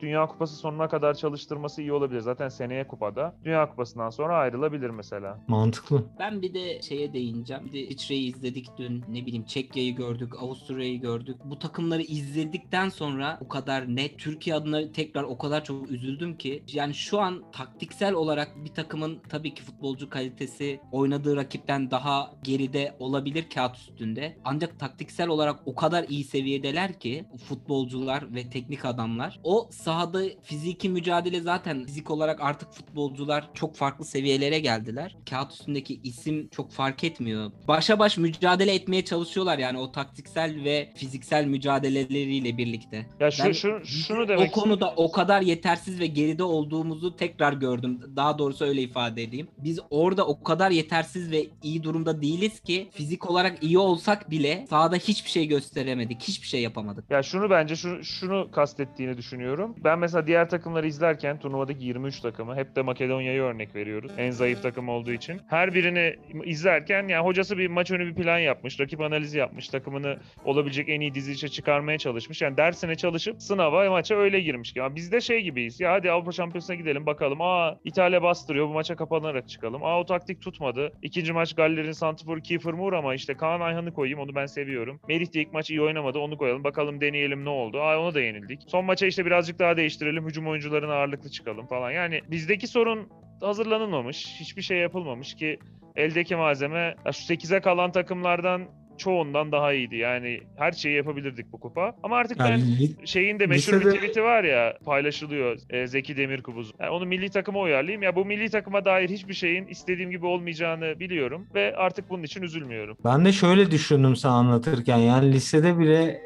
Dünya 0.00 0.26
Kupası 0.26 0.56
sonuna 0.56 0.88
kadar 0.88 1.14
çalıştırması 1.14 1.82
iyi 1.82 1.92
olabilir. 1.92 2.20
Zaten 2.20 2.48
seneye 2.48 2.86
kupada. 2.86 3.34
Dünya 3.44 3.70
Kupası'ndan 3.70 4.10
sonra 4.10 4.36
ayrılabilir 4.36 4.90
mesela. 4.90 5.38
Mantıklı. 5.48 6.04
Ben 6.28 6.42
bir 6.42 6.54
de 6.54 6.82
şeye 6.82 7.12
değineceğim. 7.12 7.64
Bir 7.66 7.72
de 7.72 7.80
İsviçre'yi 7.80 8.34
izledik 8.34 8.66
dün. 8.78 9.04
Ne 9.08 9.26
bileyim 9.26 9.44
Çekya'yı 9.44 9.94
gördük, 9.94 10.42
Avusturya'yı 10.42 11.00
gördük. 11.00 11.36
Bu 11.44 11.58
takımları 11.58 12.02
izledikten 12.02 12.88
sonra 12.88 13.38
o 13.44 13.48
kadar 13.48 13.96
net 13.96 14.18
Türkiye 14.18 14.56
adına 14.56 14.92
tekrar 14.92 15.22
o 15.22 15.38
kadar 15.38 15.64
çok 15.64 15.90
üzüldüm 15.90 16.38
ki. 16.38 16.62
Yani 16.72 16.94
şu 16.94 17.20
an 17.20 17.44
taktiksel 17.52 18.14
olarak 18.14 18.64
bir 18.64 18.68
takımın 18.68 19.18
tabii 19.28 19.54
ki 19.54 19.62
futbolcu 19.62 20.10
kalitesi 20.10 20.80
oynadığı 20.92 21.36
rakipten 21.36 21.90
daha 21.90 22.34
geride 22.42 22.96
olabilir 22.98 23.50
kağıt 23.54 23.76
üstünde. 23.76 24.36
Ancak 24.44 24.78
taktiksel 24.80 25.28
olarak 25.28 25.60
o 25.66 25.74
kadar 25.74 26.04
iyi 26.08 26.24
seviyedeler 26.24 27.00
ki 27.00 27.24
futbolcular 27.48 28.34
ve 28.34 28.50
teknik 28.50 28.84
adamlar. 28.84 29.40
O 29.44 29.68
sahada 29.70 30.22
fiziki 30.42 30.88
mücadele 30.88 31.40
zaten 31.40 31.84
fizik 31.84 32.10
olarak 32.10 32.40
artık 32.40 32.72
futbolcular 32.72 33.50
çok 33.54 33.76
farklı 33.76 34.04
seviyelere 34.04 34.58
geldiler. 34.58 35.16
Kağıt 35.30 35.52
üstündeki 35.52 36.00
isim 36.08 36.48
çok 36.48 36.72
fark 36.72 37.04
etmiyor. 37.04 37.50
Başa 37.68 37.98
baş 37.98 38.18
mücadele 38.18 38.74
etmeye 38.74 39.04
çalışıyorlar 39.04 39.58
yani 39.58 39.78
o 39.78 39.92
taktiksel 39.92 40.64
ve 40.64 40.92
fiziksel 40.96 41.44
mücadeleleriyle 41.44 42.58
birlikte. 42.58 43.06
Ya 43.20 43.30
şu, 43.30 43.44
Ben 43.44 43.52
şu, 43.52 43.80
şunu 43.84 44.22
o 44.22 44.28
demek 44.28 44.52
konuda 44.52 44.92
o 44.96 45.12
kadar 45.12 45.40
yetersiz 45.42 46.00
ve 46.00 46.06
geride 46.06 46.42
olduğumuzu 46.42 47.16
tekrar 47.16 47.52
gördüm. 47.52 48.00
Daha 48.16 48.38
doğrusu 48.38 48.64
öyle 48.64 48.82
ifade 48.82 49.22
edeyim. 49.22 49.48
Biz 49.58 49.80
orada 49.90 50.26
o 50.26 50.42
kadar 50.42 50.70
yetersiz 50.70 51.30
ve 51.30 51.46
iyi 51.62 51.82
durumda 51.82 52.22
değiliz 52.22 52.60
ki 52.60 52.88
fizik 52.92 53.30
olarak 53.30 53.62
iyi 53.62 53.78
olsak 53.78 54.30
bile 54.30 54.66
sahada 54.70 54.96
hiçbir 54.96 55.30
şey 55.30 55.46
gösteremedik. 55.46 56.22
Hiçbir 56.22 56.46
şey 56.46 56.60
yapamadık. 56.62 57.10
Ya 57.10 57.22
şunu 57.22 57.50
bence 57.50 57.76
şu, 57.76 58.04
şunu 58.04 58.50
kastettiğini 58.50 59.16
düşünüyorum. 59.16 59.74
Ben 59.84 59.98
mesela 59.98 60.26
diğer 60.26 60.50
takımları 60.50 60.86
izlerken 60.86 61.38
turnuvadaki 61.38 61.84
23 61.84 62.20
takımı 62.20 62.56
hep 62.56 62.76
de 62.76 62.82
Makedonya'yı 62.82 63.42
örnek 63.42 63.74
veriyoruz. 63.74 64.12
En 64.18 64.30
zayıf 64.30 64.62
takım 64.62 64.88
olduğu 64.88 65.12
için. 65.12 65.40
Her 65.48 65.74
birini 65.74 65.97
izlerken 66.44 67.08
yani 67.08 67.24
hocası 67.24 67.58
bir 67.58 67.66
maç 67.66 67.90
önü 67.90 68.06
bir 68.06 68.14
plan 68.14 68.38
yapmış. 68.38 68.80
Rakip 68.80 69.00
analizi 69.00 69.38
yapmış. 69.38 69.68
Takımını 69.68 70.18
olabilecek 70.44 70.88
en 70.88 71.00
iyi 71.00 71.14
dizilişe 71.14 71.48
çıkarmaya 71.48 71.98
çalışmış. 71.98 72.42
Yani 72.42 72.56
dersine 72.56 72.94
çalışıp 72.94 73.42
sınava 73.42 73.90
maça 73.90 74.14
öyle 74.14 74.40
girmiş. 74.40 74.76
Ama 74.76 74.96
biz 74.96 75.12
de 75.12 75.20
şey 75.20 75.40
gibiyiz. 75.42 75.80
Ya 75.80 75.92
hadi 75.92 76.10
Avrupa 76.10 76.32
Şampiyonası'na 76.32 76.76
gidelim 76.76 77.06
bakalım. 77.06 77.40
Aa 77.40 77.78
İtalya 77.84 78.22
bastırıyor 78.22 78.68
bu 78.68 78.72
maça 78.72 78.96
kapanarak 78.96 79.48
çıkalım. 79.48 79.84
Aa 79.84 80.00
o 80.00 80.04
taktik 80.04 80.42
tutmadı. 80.42 80.92
İkinci 81.02 81.32
maç 81.32 81.54
Galler'in 81.54 81.92
Santifor 81.92 82.40
Kiefer 82.40 82.72
Moore 82.72 82.96
ama 82.96 83.14
işte 83.14 83.34
Kaan 83.34 83.60
Ayhan'ı 83.60 83.92
koyayım 83.92 84.20
onu 84.20 84.34
ben 84.34 84.46
seviyorum. 84.46 85.00
Merih 85.08 85.34
de 85.34 85.40
ilk 85.40 85.52
maç 85.52 85.70
iyi 85.70 85.82
oynamadı 85.82 86.18
onu 86.18 86.38
koyalım. 86.38 86.64
Bakalım 86.64 87.00
deneyelim 87.00 87.44
ne 87.44 87.48
oldu. 87.48 87.80
Aa 87.80 87.98
ona 87.98 88.14
da 88.14 88.20
yenildik. 88.20 88.60
Son 88.66 88.84
maça 88.84 89.06
işte 89.06 89.26
birazcık 89.26 89.58
daha 89.58 89.76
değiştirelim. 89.76 90.26
Hücum 90.26 90.48
oyuncularına 90.48 90.94
ağırlıklı 90.94 91.30
çıkalım 91.30 91.66
falan. 91.66 91.90
Yani 91.90 92.20
bizdeki 92.30 92.66
sorun 92.66 93.08
hazırlanılmamış. 93.40 94.26
Hiçbir 94.40 94.62
şey 94.62 94.78
yapılmamış 94.78 95.34
ki 95.34 95.58
eldeki 95.98 96.36
malzeme 96.36 96.94
şu 97.04 97.34
8'e 97.34 97.60
kalan 97.60 97.92
takımlardan 97.92 98.68
çoğundan 98.98 99.52
daha 99.52 99.72
iyiydi. 99.72 99.96
Yani 99.96 100.40
her 100.56 100.72
şeyi 100.72 100.96
yapabilirdik 100.96 101.52
bu 101.52 101.60
kupa. 101.60 101.92
Ama 102.02 102.16
artık 102.16 102.38
ben 102.38 102.50
Yani 102.50 102.78
li- 102.78 103.06
şeyin 103.06 103.38
de 103.38 103.46
meşhur 103.46 103.72
bir 103.72 103.78
lisede- 103.80 103.94
tweet'i 103.96 104.22
var 104.22 104.44
ya 104.44 104.74
paylaşılıyor 104.84 105.56
e, 105.70 105.86
Zeki 105.86 106.16
Demirkubuz. 106.16 106.70
Yani 106.80 106.90
onu 106.90 107.06
milli 107.06 107.30
takıma 107.30 107.60
uyarlayayım. 107.60 108.02
Ya 108.02 108.16
bu 108.16 108.24
milli 108.24 108.50
takıma 108.50 108.84
dair 108.84 109.08
hiçbir 109.10 109.34
şeyin 109.34 109.66
istediğim 109.66 110.10
gibi 110.10 110.26
olmayacağını 110.26 111.00
biliyorum 111.00 111.46
ve 111.54 111.76
artık 111.76 112.10
bunun 112.10 112.22
için 112.22 112.42
üzülmüyorum. 112.42 112.96
Ben 113.04 113.24
de 113.24 113.32
şöyle 113.32 113.70
düşündüm 113.70 114.16
sen 114.16 114.28
anlatırken 114.30 114.98
yani 114.98 115.32
lisede 115.32 115.78
bile 115.78 116.02
e, 116.04 116.18